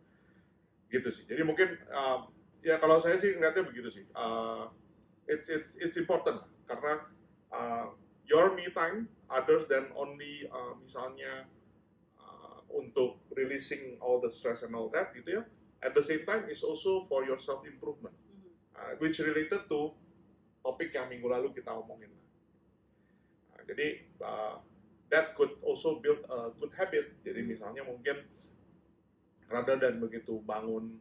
Gitu 0.89 1.09
sih. 1.09 1.25
Jadi 1.25 1.41
mungkin 1.41 1.73
um, 1.89 2.29
ya 2.61 2.77
kalau 2.77 2.97
saya 2.97 3.17
sih 3.17 3.33
ngeliatnya 3.33 3.65
begitu 3.65 3.89
sih. 3.89 4.05
Uh, 4.13 4.69
it's 5.29 5.47
it's 5.47 5.77
it's 5.77 5.97
important 6.01 6.41
karena 6.65 7.05
uh, 7.53 7.93
your 8.25 8.57
me 8.57 8.65
time 8.73 9.05
others 9.29 9.69
than 9.69 9.93
only 9.93 10.49
uh, 10.49 10.73
misalnya 10.81 11.45
uh, 12.17 12.57
untuk 12.73 13.21
releasing 13.37 14.01
all 14.01 14.17
the 14.17 14.33
stress 14.33 14.65
and 14.65 14.73
all 14.73 14.89
that 14.89 15.13
gitu 15.13 15.39
ya. 15.39 15.43
At 15.79 15.95
the 15.95 16.03
same 16.03 16.27
time 16.27 16.49
is 16.51 16.59
also 16.65 17.07
for 17.07 17.23
your 17.23 17.39
self 17.39 17.63
improvement, 17.63 18.11
Hmm. 18.19 18.51
uh, 18.75 18.93
which 18.99 19.21
related 19.23 19.69
to 19.71 19.95
topik 20.59 20.91
yang 20.91 21.07
minggu 21.07 21.29
lalu 21.29 21.55
kita 21.55 21.71
omongin. 21.71 22.11
Nah, 23.53 23.63
jadi 23.63 24.03
uh, 24.19 24.59
that 25.07 25.37
could 25.39 25.55
also 25.63 26.03
build 26.03 26.19
a 26.27 26.51
good 26.59 26.73
habit. 26.75 27.15
Jadi 27.23 27.47
misalnya 27.47 27.87
mungkin 27.87 28.27
rather 29.49 29.79
than 29.79 30.03
begitu 30.03 30.43
bangun 30.43 30.99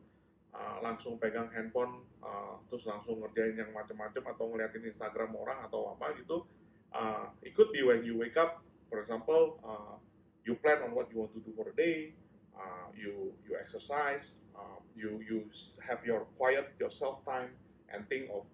uh, 0.55 0.79
langsung 0.81 1.21
pegang 1.21 1.51
handphone 1.53 2.05
uh, 2.23 2.61
terus 2.69 2.85
langsung 2.89 3.21
ngerjain 3.25 3.57
yang 3.57 3.71
macam-macam 3.73 4.23
atau 4.35 4.45
ngeliatin 4.53 4.85
Instagram 4.89 5.33
orang 5.37 5.65
atau 5.65 5.97
apa 5.97 6.13
gitu, 6.21 6.45
uh, 6.93 7.33
it 7.45 7.53
could 7.57 7.73
be 7.73 7.85
when 7.85 8.05
you 8.05 8.17
wake 8.17 8.37
up, 8.37 8.61
for 8.89 9.01
example, 9.01 9.61
uh, 9.65 9.97
you 10.45 10.57
plan 10.61 10.81
on 10.85 10.93
what 10.93 11.09
you 11.13 11.21
want 11.21 11.33
to 11.33 11.41
do 11.45 11.53
for 11.57 11.69
the 11.69 11.77
day, 11.77 12.13
uh, 12.57 12.89
you 12.97 13.33
you 13.45 13.57
exercise, 13.57 14.41
uh, 14.57 14.81
you 14.97 15.21
you 15.25 15.47
have 15.85 16.01
your 16.05 16.25
quiet, 16.37 16.73
your 16.81 16.93
self 16.93 17.25
time, 17.25 17.53
and 17.93 18.05
think 18.09 18.29
of 18.33 18.45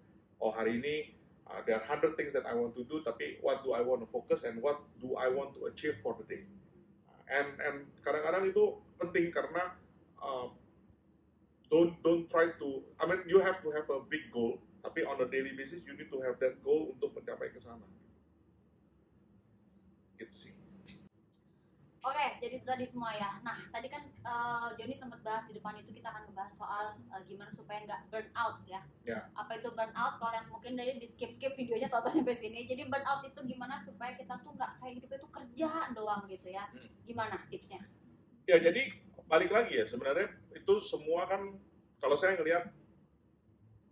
oh 0.43 0.51
hari 0.51 0.79
ini 0.79 1.15
uh, 1.47 1.61
there 1.63 1.77
are 1.77 1.85
hundred 1.85 2.17
things 2.17 2.33
that 2.33 2.45
I 2.45 2.53
want 2.53 2.75
to 2.75 2.83
do, 2.85 3.01
tapi 3.05 3.39
what 3.41 3.63
do 3.63 3.73
I 3.73 3.81
want 3.81 4.01
to 4.03 4.09
focus 4.09 4.43
and 4.43 4.59
what 4.61 4.81
do 4.99 5.15
I 5.15 5.29
want 5.29 5.53
to 5.59 5.71
achieve 5.71 5.97
for 6.01 6.17
the 6.17 6.25
day? 6.27 6.43
And 7.25 7.57
and 7.57 7.77
kadang-kadang 8.05 8.53
itu 8.53 8.77
penting 9.01 9.33
karena 9.33 9.73
uh, 10.21 10.53
don't 11.69 11.93
don't 12.05 12.25
try 12.29 12.51
to, 12.57 12.67
I 13.01 13.03
mean 13.09 13.25
you 13.25 13.41
have 13.41 13.61
to 13.65 13.69
have 13.73 13.87
a 13.89 13.99
big 14.05 14.29
goal, 14.29 14.61
tapi 14.85 15.05
on 15.05 15.17
a 15.21 15.27
daily 15.29 15.53
basis 15.57 15.81
you 15.85 15.93
need 15.97 16.09
to 16.09 16.19
have 16.21 16.37
that 16.41 16.61
goal 16.61 16.93
untuk 16.93 17.13
mencapai 17.17 17.53
ke 17.53 17.59
sana. 17.61 17.85
Gitu 20.15 20.35
sih. 20.35 20.53
Oke, 22.05 22.37
jadi 22.37 22.61
itu 22.61 22.65
tadi 22.69 22.85
semua 22.85 23.17
ya. 23.17 23.41
Nah, 23.41 23.57
tadi 23.73 23.89
kan 23.89 24.05
eh, 24.05 24.67
Joni 24.77 24.93
sempat 24.93 25.25
bahas 25.25 25.41
di 25.49 25.57
depan 25.57 25.73
itu 25.81 25.89
kita 25.89 26.13
akan 26.13 26.29
ngebahas 26.29 26.53
soal 26.53 26.85
eh, 27.01 27.21
gimana 27.25 27.49
supaya 27.49 27.81
nggak 27.81 28.13
burn 28.13 28.29
out 28.37 28.61
ya. 28.69 28.85
Ya. 29.09 29.25
Apa 29.33 29.57
itu 29.57 29.73
burn 29.73 29.89
out? 29.97 30.21
Kalau 30.21 30.33
yang 30.37 30.45
mungkin 30.53 30.77
dari 30.77 31.01
di 31.01 31.09
skip 31.09 31.33
skip 31.33 31.57
videonya 31.57 31.89
atau 31.89 32.05
sampai 32.13 32.37
sini. 32.37 32.69
Jadi 32.69 32.85
burn 32.85 33.01
out 33.09 33.25
itu 33.25 33.41
gimana 33.49 33.81
supaya 33.81 34.13
kita 34.13 34.37
tuh 34.45 34.53
nggak 34.53 34.71
kayak 34.77 34.93
hidup 35.01 35.11
itu 35.17 35.27
kerja 35.33 35.69
doang 35.97 36.29
gitu 36.29 36.47
ya. 36.53 36.69
Hmm. 36.69 36.93
Gimana 37.09 37.41
tipsnya? 37.49 37.81
Ya 38.45 38.61
jadi 38.61 38.93
balik 39.25 39.49
lagi 39.49 39.73
ya 39.75 39.85
sebenarnya 39.85 40.27
itu 40.51 40.73
semua 40.79 41.25
kan 41.25 41.57
kalau 41.97 42.13
saya 42.13 42.35
ngelihat 42.35 42.69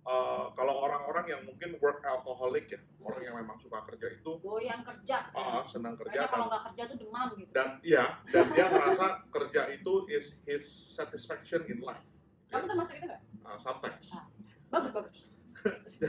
uh, 0.04 0.54
kalau 0.54 0.78
orang-orang 0.80 1.26
yang 1.28 1.42
mungkin 1.44 1.74
work 1.80 2.04
alcoholic 2.04 2.70
ya 2.70 2.80
orang 3.00 3.22
yang 3.24 3.36
memang 3.36 3.58
suka 3.58 3.82
kerja 3.84 4.14
itu 4.14 4.32
Doyan 4.40 4.82
kerja. 4.84 5.34
uh, 5.34 5.66
senang 5.66 5.98
kerja 5.98 6.14
Kayaknya 6.16 6.30
kalau 6.30 6.46
nggak 6.48 6.64
kerja 6.70 6.84
tuh 6.86 6.98
demam 7.00 7.28
gitu. 7.36 7.50
dan 7.52 7.68
iya 7.82 8.22
dan 8.30 8.46
dia 8.52 8.66
merasa 8.68 9.06
kerja 9.28 9.62
itu 9.72 9.94
is 10.08 10.26
his 10.44 10.64
satisfaction 10.94 11.66
in 11.66 11.82
life 11.82 12.04
Kamu 12.48 12.70
termasuk 12.70 12.94
itu 12.96 13.06
nggak? 13.08 13.22
Uh, 13.42 13.58
sometimes 13.58 14.14
Ah. 14.14 14.30
Bagus 14.70 14.90
bagus. 14.92 15.18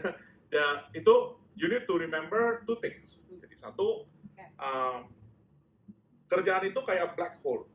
ya 0.51 0.67
itu 0.93 1.15
you 1.55 1.67
need 1.67 1.85
to 1.85 1.95
remember 1.95 2.61
two 2.63 2.77
things 2.79 3.25
Hmm. 3.25 3.41
jadi 3.41 3.57
satu 3.59 4.05
Oke. 4.05 4.45
um, 4.57 5.09
kerjaan 6.27 6.65
itu 6.67 6.81
kayak 6.81 7.15
black 7.15 7.41
hole 7.41 7.65
Hmm. 7.65 7.74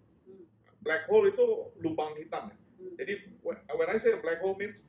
Black 0.80 1.08
hole 1.08 1.28
itu 1.28 1.46
lubang 1.84 2.16
hitam 2.16 2.52
ya 2.52 2.60
Hmm. 2.80 2.96
Jadi 2.96 3.14
when 3.44 3.90
I 3.92 4.00
say 4.00 4.16
black 4.24 4.40
hole 4.40 4.56
means 4.56 4.88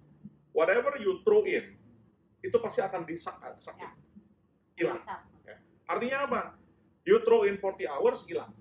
whatever 0.55 0.95
you 1.03 1.19
throw 1.27 1.43
in 1.43 1.75
itu 2.41 2.57
pasti 2.63 2.81
akan 2.81 3.03
disak 3.05 3.37
sakit. 3.59 3.83
Ya. 3.83 3.91
Hilang. 4.79 4.97
Bisa. 5.03 5.17
Artinya 5.91 6.19
apa? 6.25 6.41
You 7.03 7.21
throw 7.27 7.45
in 7.45 7.59
40 7.59 7.91
hours 7.91 8.25
hilang. 8.31 8.55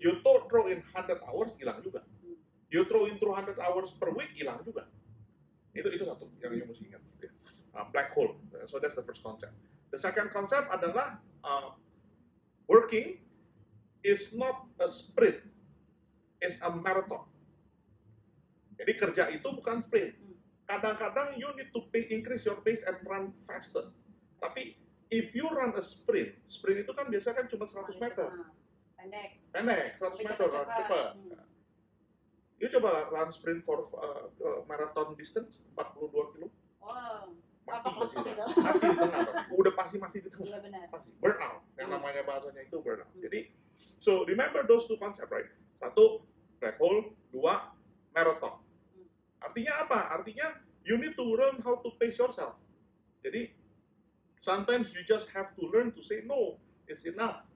You 0.00 0.24
throw, 0.24 0.48
throw 0.48 0.72
in 0.72 0.80
100 0.80 1.20
hours 1.28 1.52
hilang 1.60 1.84
juga. 1.84 2.00
You 2.72 2.88
throw 2.88 3.04
in 3.04 3.20
200 3.20 3.60
hours 3.60 3.92
per 4.00 4.16
week 4.16 4.32
hilang 4.32 4.64
juga. 4.64 4.88
Itu 5.76 5.92
itu 5.92 6.02
satu 6.08 6.32
yang 6.40 6.56
you 6.56 6.64
mesti 6.64 6.88
ingat. 6.88 7.02
ya. 7.20 7.30
Uh, 7.76 7.86
black 7.92 8.10
hole. 8.16 8.40
So 8.64 8.80
that's 8.80 8.96
the 8.96 9.04
first 9.04 9.20
concept. 9.20 9.52
The 9.92 10.00
second 10.00 10.32
concept 10.32 10.72
adalah 10.72 11.20
uh, 11.44 11.76
working 12.64 13.20
is 14.00 14.32
not 14.34 14.64
a 14.80 14.88
sprint, 14.88 15.44
it's 16.40 16.60
a 16.60 16.70
marathon. 16.70 17.24
Jadi 18.74 18.92
kerja 18.96 19.28
itu 19.28 19.44
bukan 19.46 19.84
sprint. 19.84 20.16
Kadang-kadang 20.64 21.36
you 21.36 21.50
need 21.52 21.68
to 21.68 21.84
pay, 21.90 22.08
increase 22.08 22.46
your 22.46 22.60
pace 22.60 22.80
and 22.82 22.96
run 23.02 23.34
faster. 23.42 23.92
Tapi 24.38 24.72
if 25.08 25.34
you 25.34 25.44
run 25.46 25.74
a 25.74 25.82
sprint, 25.82 26.32
sprint 26.46 26.82
itu 26.82 26.92
kan 26.92 27.06
biasanya 27.06 27.42
kan 27.42 27.46
cuma 27.46 27.66
100 27.66 27.98
meter, 27.98 28.28
Nah, 28.30 28.50
Pendek. 28.96 29.28
pendek, 29.50 29.88
100 29.96 30.00
Tapi 30.00 30.22
meter, 30.24 30.46
cepet-cepet. 30.46 30.76
cepat. 30.78 31.10
Hmm. 31.12 31.44
You 32.56 32.68
coba 32.70 32.90
run 33.08 33.28
sprint 33.30 33.64
for 33.64 33.88
uh, 33.90 34.28
uh, 34.30 34.60
marathon 34.64 35.12
distance 35.14 35.64
42 35.72 36.12
kilo, 36.30 36.48
Wow. 36.78 37.32
mati 37.64 37.80
Apa 37.82 37.88
pasti. 38.00 38.16
Mati 38.16 38.30
di 38.30 38.36
tengah. 38.36 39.48
Udah 39.50 39.72
pasti 39.74 39.96
mati 39.96 40.18
di 40.20 40.28
tengah. 40.28 40.46
Iya 40.46 40.58
benar. 40.60 40.84
Pasti. 40.88 41.10
Burnout. 41.16 41.60
Yang 41.74 41.86
Hmm. 41.86 41.94
namanya 41.96 42.22
bahasanya 42.22 42.62
itu 42.62 42.76
burnout. 42.78 43.08
Hmm. 43.10 43.20
Jadi, 43.20 43.40
so 43.96 44.24
remember 44.24 44.62
those 44.62 44.84
two 44.84 44.96
concept, 44.96 45.28
right? 45.28 45.48
Satu, 45.80 46.20
black 46.60 46.76
hole. 46.76 47.16
Dua, 47.32 47.72
marathon. 48.12 48.60
Hmm. 48.92 49.06
Artinya 49.40 49.88
apa? 49.88 49.98
Artinya 50.20 50.60
you 50.84 51.00
need 51.00 51.16
to 51.16 51.24
learn 51.24 51.58
how 51.64 51.80
to 51.80 51.88
pace 51.96 52.20
yourself. 52.20 52.60
Jadi, 53.24 53.48
sometimes 54.40 54.92
you 54.92 55.00
just 55.08 55.32
have 55.32 55.56
to 55.56 55.62
learn 55.72 55.92
to 55.96 56.04
say 56.04 56.20
no. 56.28 56.60
It's 56.84 57.08
enough. 57.08 57.46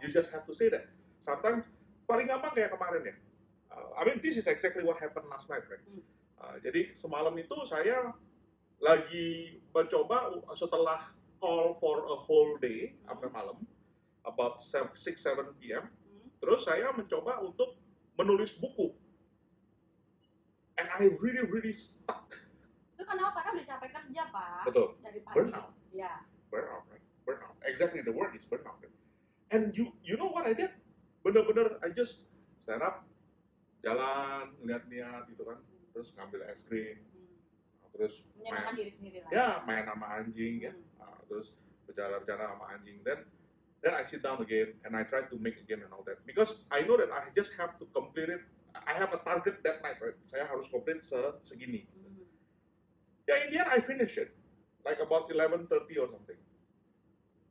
You 0.00 0.08
just 0.08 0.32
have 0.32 0.48
to 0.48 0.54
say 0.54 0.72
that. 0.72 0.88
Sometimes, 1.20 1.68
paling 2.06 2.30
gampang 2.30 2.54
kayak 2.54 2.72
kemarin 2.72 3.12
ya. 3.12 3.16
Uh, 3.72 3.98
I 3.98 4.08
mean, 4.08 4.22
this 4.24 4.40
is 4.40 4.46
exactly 4.46 4.86
what 4.86 4.96
happened 5.02 5.28
last 5.28 5.52
night, 5.52 5.66
right? 5.68 5.82
Hmm. 5.84 6.04
Uh, 6.36 6.56
jadi 6.60 6.92
semalam 6.94 7.32
itu 7.36 7.56
saya 7.64 8.12
lagi 8.76 9.56
mencoba 9.72 10.36
setelah 10.52 11.16
call 11.40 11.76
for 11.80 12.04
a 12.08 12.16
whole 12.16 12.60
day 12.60 12.96
sampai 13.08 13.28
malam, 13.32 13.56
about 14.24 14.60
6-7 14.60 15.56
p.m. 15.60 15.88
Terus 16.36 16.60
saya 16.62 16.92
mencoba 16.92 17.40
untuk 17.40 17.80
menulis 18.14 18.54
buku. 18.54 18.92
And 20.76 20.88
I 20.92 21.08
really, 21.18 21.40
really 21.42 21.72
stuck. 21.72 22.36
Itu 22.92 23.02
karena 23.02 23.32
apa? 23.32 23.40
Karena 23.40 23.56
udah 23.56 23.66
capek 23.66 23.90
kerja, 23.92 24.22
Pak. 24.28 24.62
Betul. 24.68 24.88
Dari 25.00 25.20
pagi. 25.20 25.34
Burnout. 25.36 25.72
Ya. 25.90 26.12
burnout, 26.46 26.84
right? 26.88 27.04
Burnout. 27.24 27.56
Exactly 27.64 28.00
the 28.00 28.12
word 28.12 28.36
is 28.36 28.44
burnout. 28.44 28.76
right? 28.78 28.92
And 29.48 29.72
you 29.72 29.94
you 30.02 30.14
know 30.14 30.28
what 30.28 30.44
I 30.44 30.52
did? 30.52 30.70
Bener-bener 31.22 31.80
I 31.80 31.90
just 31.90 32.30
stand 32.60 32.82
up, 32.82 33.02
jalan, 33.80 34.54
lihat-lihat 34.62 35.26
gitu 35.26 35.42
kan, 35.42 35.58
terus 35.90 36.14
ngambil 36.14 36.46
es 36.46 36.62
krim, 36.62 36.98
Hmm. 37.02 37.90
terus 37.94 38.22
Menyenangkan 38.36 38.74
main, 38.74 38.78
diri 38.78 38.90
sendiri 38.92 39.16
lah. 39.22 39.30
ya 39.30 39.48
main 39.62 39.84
sama 39.86 40.06
anjing 40.12 40.54
ya, 40.60 40.72
Hmm. 40.74 41.02
Ah, 41.02 41.18
terus 41.26 41.56
bicara-bicara 41.86 42.52
sama 42.52 42.66
anjing. 42.74 42.98
Then 43.02 43.26
then 43.82 43.94
I 43.94 44.02
sit 44.02 44.22
down 44.22 44.40
again 44.42 44.74
and 44.84 44.96
I 44.96 45.02
try 45.04 45.22
to 45.22 45.36
make 45.38 45.60
again 45.60 45.82
and 45.84 45.92
all 45.92 46.04
that 46.06 46.24
because 46.26 46.64
I 46.70 46.82
know 46.82 46.96
that 46.96 47.12
I 47.12 47.28
just 47.36 47.54
have 47.58 47.78
to 47.78 47.86
complete 47.92 48.28
it. 48.28 48.40
I 48.86 48.92
have 48.92 49.12
a 49.12 49.18
target 49.18 49.64
that 49.64 49.82
night, 49.82 49.96
right? 50.00 50.16
Saya 50.28 50.44
harus 50.44 50.68
complete 50.68 51.00
se 51.00 51.16
segini. 51.40 51.88
Hmm. 51.88 52.24
Yeah, 53.24 53.46
in 53.46 53.48
the 53.52 53.58
end 53.64 53.70
I 53.72 53.80
finish 53.80 54.16
it, 54.20 54.36
like 54.84 55.00
about 55.00 55.32
11:30 55.32 55.68
or 55.96 56.08
something. 56.12 56.40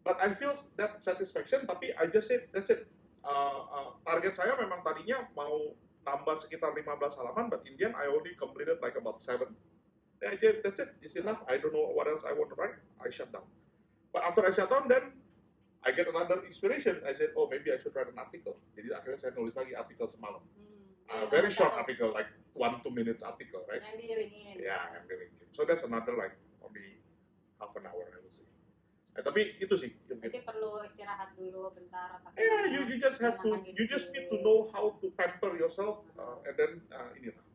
But 0.05 0.21
I 0.21 0.37
feel 0.37 0.53
that 0.77 1.01
satisfaction, 1.01 1.65
tapi 1.65 1.97
I 1.97 2.05
just 2.13 2.29
said 2.29 2.45
that's 2.53 2.69
it. 2.69 2.85
Uh, 3.25 3.61
uh, 3.73 3.89
target 4.05 4.37
saya 4.37 4.53
memang 4.53 4.85
tadinya 4.85 5.25
mau 5.33 5.73
nambah 6.05 6.45
sekitar 6.45 6.77
15 6.77 7.17
halaman, 7.17 7.49
but 7.49 7.65
in 7.65 7.73
the 7.73 7.89
end 7.89 7.97
I 7.97 8.05
only 8.05 8.37
completed 8.37 8.77
like 8.85 8.93
about 8.93 9.17
seven. 9.17 9.49
Then 10.21 10.31
I 10.31 10.37
said, 10.37 10.61
that's 10.63 10.79
it, 10.79 10.93
it's 11.01 11.17
enough. 11.17 11.41
I 11.49 11.57
don't 11.57 11.73
know 11.73 11.89
what 11.91 12.07
else 12.07 12.23
I 12.23 12.31
want 12.31 12.53
to 12.53 12.55
write. 12.55 12.77
I 13.01 13.09
shut 13.09 13.33
down. 13.33 13.49
But 14.13 14.23
after 14.23 14.45
I 14.45 14.53
shut 14.53 14.69
down, 14.69 14.87
then 14.87 15.11
I 15.85 15.93
get 15.93 16.09
another 16.09 16.41
inspiration. 16.43 16.97
I 17.05 17.13
said, 17.13 17.37
oh 17.37 17.45
maybe 17.45 17.69
I 17.69 17.77
should 17.77 17.93
write 17.93 18.09
an 18.09 18.17
article. 18.17 18.57
Jadi 18.73 18.89
akhirnya 18.89 19.19
saya 19.21 19.31
nulis 19.37 19.53
lagi 19.53 19.77
artikel 19.77 20.09
semalam. 20.09 20.41
Hmm. 20.41 20.73
Uh, 21.05 21.13
Iya, 21.21 21.25
very 21.29 21.51
short 21.53 21.69
article, 21.77 22.09
like 22.09 22.25
one 22.57 22.81
two 22.81 22.89
minutes 22.89 23.21
article, 23.21 23.61
right? 23.69 23.85
Yang 23.85 24.01
dilingin. 24.01 24.55
Yeah, 24.57 24.89
I'm 24.89 25.05
really 25.05 25.29
So 25.53 25.61
that's 25.61 25.85
another 25.85 26.17
like 26.17 26.33
maybe 26.59 26.97
half 27.61 27.69
an 27.77 27.85
hour 27.85 28.09
I 28.09 28.17
would 28.17 28.33
say. 28.33 28.43
Eh, 29.15 29.23
tapi 29.23 29.55
itu 29.61 29.71
sih 29.77 29.93
Berarti 30.09 30.27
gitu. 30.27 30.43
perlu 30.43 30.81
istirahat 30.83 31.37
dulu 31.37 31.71
bentar. 31.71 32.19
Yeah, 32.35 32.67
you, 32.67 32.89
you 32.89 32.97
just 32.97 33.21
have 33.21 33.37
to 33.45 33.61
you 33.63 33.85
just 33.85 34.09
need 34.11 34.27
to 34.33 34.41
know 34.41 34.73
how 34.73 34.97
to 34.97 35.07
pamper 35.13 35.53
yourself 35.55 36.01
uh, 36.17 36.41
and 36.49 36.57
then 36.57 36.71
uh, 36.89 37.13
ini 37.15 37.29
lah. 37.31 37.45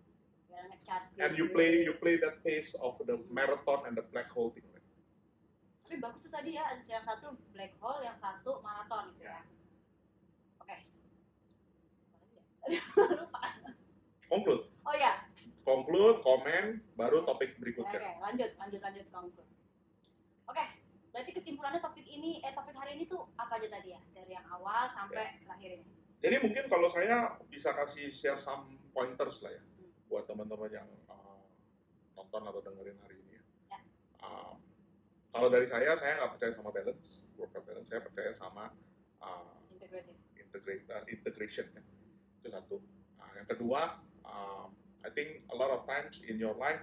Biar 0.48 0.64
nge-charge 0.70 1.06
diri 1.12 1.20
And 1.20 1.32
you 1.34 1.46
play 1.50 1.70
you 1.84 1.94
play 1.98 2.16
that 2.22 2.40
pace 2.40 2.72
of 2.78 2.96
the 3.04 3.18
marathon 3.28 3.84
and 3.90 3.98
the 3.98 4.06
black 4.08 4.30
hole 4.32 4.54
thing. 4.54 4.64
right? 4.70 4.79
Tapi 5.90 5.98
bagus 5.98 6.22
tuh 6.22 6.30
tadi 6.30 6.54
ya, 6.54 6.70
ada 6.70 6.86
yang 6.86 7.02
satu 7.02 7.34
black 7.50 7.74
hole, 7.82 8.06
yang 8.06 8.14
satu 8.22 8.62
maraton 8.62 9.10
gitu 9.18 9.26
ya. 9.26 9.42
Oke. 10.62 10.76
Lupa. 13.18 13.40
Conclude, 14.30 14.70
Oh 14.86 14.94
ya, 14.94 15.26
conclude, 15.66 16.22
komen, 16.22 16.78
baru 16.94 17.26
topik 17.26 17.58
oke, 17.58 17.58
berikutnya. 17.58 18.22
lanjut, 18.22 18.54
lanjut, 18.54 18.78
lanjut 18.78 19.06
conclude. 19.10 19.50
Oke, 20.46 20.62
berarti 21.10 21.34
kesimpulannya 21.34 21.82
topik 21.82 22.06
ini, 22.06 22.38
eh 22.38 22.54
topik 22.54 22.78
hari 22.78 22.94
ini 22.94 23.10
tuh 23.10 23.26
apa 23.34 23.58
aja 23.58 23.66
tadi 23.66 23.90
ya? 23.90 23.98
Dari 24.14 24.30
yang 24.30 24.46
awal 24.46 24.86
sampai 24.94 25.42
terakhir 25.42 25.82
ini. 25.82 25.90
Jadi 26.22 26.36
mungkin 26.46 26.70
kalau 26.70 26.86
saya 26.86 27.34
bisa 27.50 27.74
kasih 27.74 28.14
share 28.14 28.38
some 28.38 28.78
pointers 28.94 29.42
lah 29.42 29.58
ya 29.58 29.62
buat 30.06 30.30
teman-teman 30.30 30.70
yang 30.70 30.86
uh, 31.10 31.42
nonton 32.14 32.46
atau 32.46 32.62
dengerin 32.62 33.02
hari 33.02 33.18
ini. 33.26 33.34
ya. 33.34 33.42
Ya. 33.74 33.80
Um, 34.22 34.59
kalau 35.30 35.48
dari 35.48 35.66
saya, 35.66 35.94
saya 35.94 36.18
nggak 36.18 36.30
percaya 36.36 36.52
sama 36.58 36.70
balance, 36.74 37.22
work 37.38 37.50
life 37.54 37.66
balance. 37.66 37.88
Saya 37.88 38.00
percaya 38.02 38.30
sama 38.34 38.64
uh, 39.22 39.54
Integrated. 39.70 40.16
integrate 40.36 40.84
uh, 40.90 41.04
integration 41.06 41.66
ya. 41.70 41.82
Itu 42.42 42.48
satu. 42.50 42.76
Nah, 43.16 43.30
yang 43.38 43.46
kedua, 43.46 44.00
um, 44.26 44.74
I 45.00 45.10
think 45.14 45.46
a 45.48 45.56
lot 45.56 45.70
of 45.70 45.86
times 45.86 46.20
in 46.26 46.36
your 46.36 46.52
life 46.58 46.82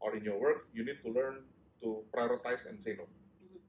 or 0.00 0.16
in 0.16 0.24
your 0.24 0.40
work, 0.40 0.66
you 0.72 0.82
need 0.82 1.00
to 1.04 1.10
learn 1.12 1.44
to 1.84 2.02
prioritize 2.08 2.64
and 2.64 2.80
say 2.80 2.96
no. 2.96 3.04
Mhm. 3.40 3.60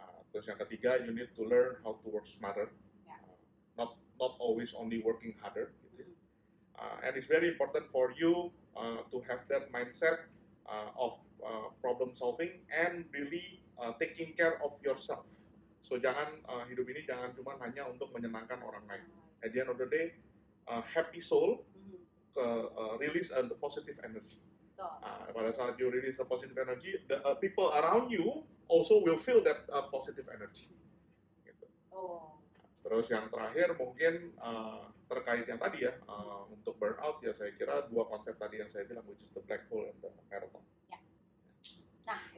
Uh, 0.00 0.20
terus 0.32 0.48
yang 0.48 0.58
ketiga, 0.58 0.96
you 1.04 1.12
need 1.12 1.28
to 1.36 1.44
learn 1.44 1.76
how 1.84 2.00
to 2.00 2.06
work 2.08 2.24
smarter, 2.24 2.72
Ya. 3.04 3.12
Uh, 3.12 3.36
not 3.76 3.90
not 4.16 4.34
always 4.40 4.72
only 4.72 5.04
working 5.04 5.36
harder. 5.38 5.70
Gitu. 5.84 6.00
ya. 6.00 6.06
Mhm. 6.08 6.16
Uh, 6.78 6.96
and 7.04 7.12
it's 7.14 7.28
very 7.28 7.48
important 7.52 7.86
for 7.92 8.10
you 8.16 8.50
uh, 8.72 9.04
to 9.12 9.20
have 9.28 9.44
that 9.52 9.68
mindset 9.68 10.26
uh, 10.64 10.90
of 10.96 11.20
uh, 11.42 11.72
problem 11.82 12.14
solving 12.14 12.62
and 12.70 13.06
really 13.14 13.62
uh, 13.78 13.92
taking 13.98 14.34
care 14.34 14.58
of 14.62 14.76
yourself. 14.82 15.26
So 15.82 15.96
jangan 15.96 16.44
uh, 16.44 16.68
hidup 16.68 16.84
ini 16.90 17.02
jangan 17.06 17.32
cuma 17.32 17.56
hanya 17.64 17.88
untuk 17.88 18.12
menyenangkan 18.12 18.60
orang 18.60 18.84
lain. 18.84 19.08
At 19.40 19.54
the 19.54 19.64
end 19.64 19.70
of 19.72 19.78
the 19.80 19.88
day, 19.88 20.18
uh, 20.68 20.84
happy 20.84 21.22
soul 21.22 21.64
Mhm. 21.72 21.98
ke 22.34 22.46
uh, 22.76 22.94
release 23.00 23.32
a 23.32 23.46
positive 23.56 23.96
energy. 24.04 24.38
Uh, 24.78 25.26
pada 25.34 25.50
saat 25.50 25.74
you 25.74 25.90
release 25.90 26.22
a 26.22 26.26
positive 26.28 26.54
energy, 26.54 27.02
the 27.10 27.18
uh, 27.26 27.34
people 27.42 27.66
around 27.74 28.14
you 28.14 28.46
also 28.70 29.02
will 29.02 29.18
feel 29.18 29.42
that 29.42 29.66
uh, 29.74 29.82
positive 29.90 30.30
energy. 30.30 30.70
Gitu. 31.42 31.66
Oh. 31.90 32.38
Terus 32.86 33.10
yang 33.10 33.26
terakhir 33.26 33.74
mungkin 33.74 34.38
uh, 34.38 34.86
terkait 35.10 35.50
yang 35.50 35.58
tadi 35.58 35.88
ya 35.88 35.98
uh, 36.06 36.46
untuk 36.46 36.78
burnout 36.78 37.18
ya 37.24 37.34
saya 37.34 37.50
kira 37.58 37.90
dua 37.90 38.06
konsep 38.06 38.38
tadi 38.38 38.62
yang 38.62 38.70
saya 38.70 38.86
bilang 38.86 39.02
which 39.10 39.24
is 39.24 39.32
the 39.34 39.42
black 39.42 39.66
hole 39.66 39.88
and 39.88 39.98
the 39.98 40.10
marathon. 40.30 40.62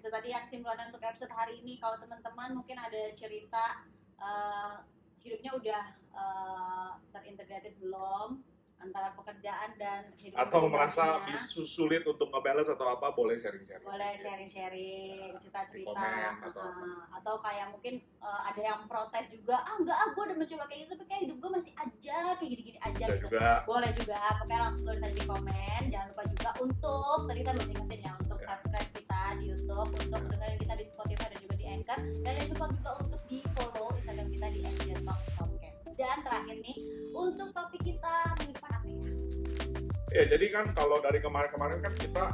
Itu 0.01 0.09
tadi 0.09 0.33
yang 0.33 0.49
kesimpulannya 0.49 0.89
untuk 0.89 1.05
episode 1.05 1.29
hari 1.37 1.61
ini. 1.61 1.77
Kalau 1.77 2.01
teman-teman 2.01 2.57
mungkin 2.57 2.81
ada 2.81 3.13
cerita 3.13 3.85
eh, 4.17 4.75
hidupnya 5.21 5.53
udah 5.61 5.85
eh, 6.17 6.93
terintegrated 7.13 7.77
belum 7.77 8.41
antara 8.81 9.12
pekerjaan 9.12 9.71
dan 9.77 10.09
hidup 10.16 10.40
Atau 10.40 10.66
merasa 10.66 11.21
pribadinya. 11.21 11.37
bis- 11.37 11.69
sulit 11.71 12.03
untuk 12.03 12.29
ngebalance 12.29 12.69
atau 12.69 12.87
apa 12.90 13.12
boleh 13.12 13.37
sharing-sharing. 13.37 13.85
boleh 13.85 14.12
sharing-sharing 14.16 15.37
cerita-cerita. 15.37 15.93
Komen 15.93 16.35
atau 16.43 16.64
uh, 16.66 17.03
atau 17.12 17.35
kayak 17.38 17.66
mungkin 17.71 17.95
uh, 18.19 18.43
ada 18.47 18.61
yang 18.62 18.81
protes 18.85 19.29
juga 19.29 19.61
ah 19.61 19.77
enggak 19.77 19.95
ah 19.95 20.09
gue 20.11 20.23
udah 20.23 20.37
mencoba 20.37 20.64
kayak 20.64 20.81
gitu 20.83 20.93
tapi 20.95 21.07
kayak 21.07 21.23
hidup 21.23 21.37
gue 21.38 21.51
masih 21.53 21.73
aja 21.77 22.19
kayak 22.35 22.51
gini-gini 22.51 22.79
aja 22.81 23.05
Bisa 23.05 23.14
gitu. 23.14 23.25
juga. 23.29 23.49
Boleh 23.64 23.90
juga 23.93 24.16
pokoknya 24.35 24.59
langsung 24.62 24.85
tulis 24.87 25.03
aja 25.03 25.14
di 25.14 25.25
komen. 25.25 25.83
Jangan 25.87 26.07
lupa 26.09 26.23
juga 26.27 26.51
untuk 26.59 27.19
tadi 27.27 27.38
kita 27.38 27.53
belum 27.53 27.69
ingetin 27.71 28.01
ya 28.01 28.12
untuk 28.16 28.38
Ya. 28.40 28.47
subscribe 28.51 28.90
kita 28.97 29.21
di 29.37 29.45
YouTube 29.47 29.90
untuk 29.95 30.23
dengerin 30.27 30.59
kita 30.59 30.75
di 30.75 30.85
Spotify 30.85 31.27
dan 31.29 31.38
juga 31.38 31.55
di 31.55 31.66
Anchor. 31.69 31.99
Dan 32.01 32.33
jangan 32.33 32.49
lupa 32.51 32.66
juga 32.73 32.90
untuk 32.99 33.21
di 33.27 33.38
follow 33.53 33.87
Instagram 33.95 34.29
kita 34.31 34.47
di 34.49 34.61
@talk 34.64 35.21
podcast 35.21 35.30
dan 36.01 36.25
terakhir 36.25 36.57
nih 36.65 36.77
untuk 37.13 37.53
topik 37.53 37.85
kita 37.85 38.33
minggu 38.41 38.57
depan 38.57 38.71
apa 38.73 38.87
ya? 38.89 39.01
Ya 40.11 40.23
jadi 40.33 40.47
kan 40.49 40.65
kalau 40.73 40.97
dari 41.05 41.21
kemarin-kemarin 41.21 41.85
kan 41.85 41.93
kita 42.01 42.25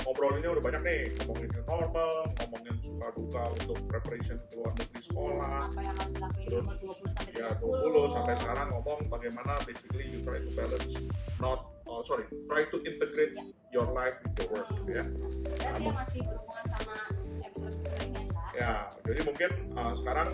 ngobrolinnya 0.00 0.48
udah 0.56 0.64
banyak 0.64 0.82
nih 0.88 1.00
ngomongin 1.20 1.52
normal, 1.68 2.24
ngomongin 2.40 2.74
suka 2.80 3.06
duka 3.12 3.42
untuk 3.52 3.76
preparation 3.84 4.40
ke 4.48 4.56
luar 4.56 4.72
negeri 4.80 5.00
sekolah, 5.04 5.68
apa 5.68 5.80
yang 5.84 5.96
harus 6.00 6.12
dilakuin 6.16 6.40
di 6.40 6.48
Terus, 6.48 6.64
umur 6.64 6.96
20 7.04 7.12
sampai 7.12 7.32
30 7.36 7.44
ya 7.44 7.50
20 7.60 8.16
sampai 8.16 8.34
sekarang 8.40 8.66
ngomong 8.72 9.00
bagaimana 9.12 9.52
basically 9.68 10.04
you 10.08 10.18
try 10.24 10.40
to 10.40 10.50
balance 10.56 10.94
not 11.36 11.68
oh 11.84 12.00
sorry 12.00 12.24
try 12.48 12.64
to 12.72 12.80
integrate 12.88 13.36
Ya. 13.36 13.44
your 13.76 13.86
life 13.92 14.16
with 14.24 14.34
your 14.40 14.48
work 14.56 14.66
gitu 14.72 14.90
ya. 14.96 15.04
Dan 15.60 15.72
dia 15.84 15.92
masih 15.92 16.20
berhubungan 16.24 16.64
sama 16.74 16.96
episode 17.44 17.74
sebelumnya? 17.76 18.29
Ya 18.56 18.90
jadi 19.06 19.20
mungkin 19.26 19.50
uh, 19.78 19.94
sekarang 19.94 20.28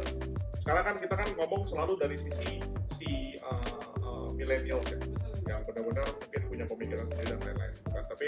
sekarang 0.61 0.83
kan 0.83 0.97
kita 0.99 1.15
kan 1.15 1.29
ngomong 1.37 1.63
selalu 1.69 1.95
dari 2.01 2.17
sisi 2.17 2.59
si 2.97 3.37
uh, 3.45 3.83
uh, 4.03 4.29
millennials 4.35 4.89
ya 4.91 4.99
Hmm. 5.47 5.55
yang 5.55 5.63
benar-benar 5.63 6.07
mungkin 6.11 6.43
punya 6.51 6.65
pemikiran 6.67 7.07
sendiri 7.07 7.39
dan 7.39 7.41
lain-lain 7.47 7.75
kan 7.95 8.05
tapi 8.11 8.27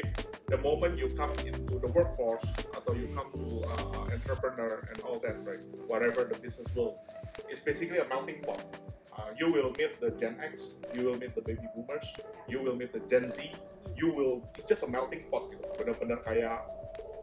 the 0.54 0.58
moment 0.62 0.94
you 0.94 1.10
come 1.18 1.34
into 1.42 1.74
the 1.82 1.90
workforce 1.90 2.46
atau 2.78 2.94
you 2.94 3.10
come 3.10 3.26
to 3.34 3.58
uh, 3.66 4.06
entrepreneur 4.06 4.78
and 4.86 4.98
all 5.02 5.18
that 5.18 5.34
right 5.42 5.58
whatever 5.90 6.22
the 6.22 6.38
business 6.38 6.70
world 6.78 6.94
it's 7.50 7.58
basically 7.58 7.98
a 7.98 8.06
melting 8.06 8.38
pot 8.46 8.62
uh, 9.18 9.34
you 9.34 9.50
will 9.50 9.74
meet 9.74 9.98
the 9.98 10.14
Gen 10.14 10.38
X 10.38 10.78
you 10.94 11.10
will 11.10 11.18
meet 11.18 11.34
the 11.34 11.42
baby 11.42 11.66
boomers 11.74 12.06
you 12.46 12.62
will 12.62 12.78
meet 12.78 12.94
the 12.94 13.02
Gen 13.10 13.26
Z 13.26 13.50
you 13.98 14.14
will 14.14 14.46
it's 14.54 14.70
just 14.70 14.86
a 14.86 14.90
melting 14.90 15.26
pot 15.26 15.50
gitu 15.50 15.66
benar-benar 15.74 16.22
kayak 16.22 16.70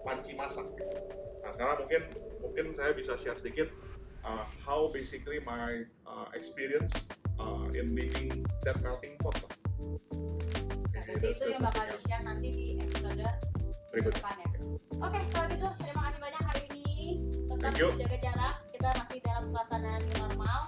panci 0.04 0.36
masak 0.36 0.68
gitu. 0.76 0.92
nah 1.40 1.56
sekarang 1.56 1.88
mungkin 1.88 2.04
mungkin 2.46 2.78
saya 2.78 2.94
bisa 2.94 3.18
share 3.18 3.38
sedikit 3.42 3.74
uh, 4.22 4.46
how 4.62 4.94
basically 4.94 5.42
my 5.42 5.82
uh, 6.06 6.30
experience 6.38 6.94
uh, 7.42 7.66
in 7.74 7.90
making 7.92 8.46
that 8.62 8.78
melting 8.86 9.18
pot. 9.18 9.34
Nah, 10.94 11.02
nanti 11.02 11.28
itu 11.34 11.46
yang 11.50 11.62
bakal 11.66 11.84
di 11.90 11.98
share 12.06 12.24
nanti 12.24 12.48
di 12.54 12.66
episode 12.78 13.26
berikutnya. 13.90 14.22
Ya. 14.22 14.50
Oke, 15.02 15.18
okay, 15.18 15.22
kalau 15.34 15.48
gitu 15.50 15.68
terima 15.82 16.02
kasih 16.10 16.20
banyak 16.22 16.42
hari 16.46 16.64
ini. 16.70 16.88
Tetap 17.50 17.74
jaga 17.76 18.18
jarak. 18.20 18.56
Kita 18.70 18.90
masih 18.94 19.20
dalam 19.24 19.44
suasana 19.50 19.92
normal. 20.22 20.60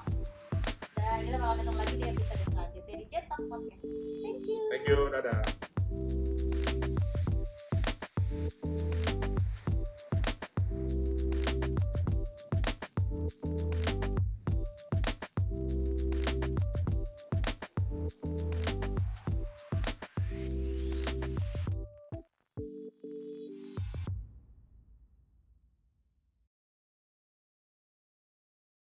Dan 0.98 1.18
kita 1.24 1.38
bakal 1.40 1.56
ketemu 1.62 1.78
lagi 1.78 1.96
di 1.96 2.06
episode 2.08 2.42
selanjutnya 2.52 2.96
di 3.00 3.06
Jetok 3.12 3.42
Podcast. 3.48 3.84
Thank 4.24 4.42
you. 4.48 4.60
Thank 4.72 4.86
you. 4.88 5.00
Dadah. 5.12 5.42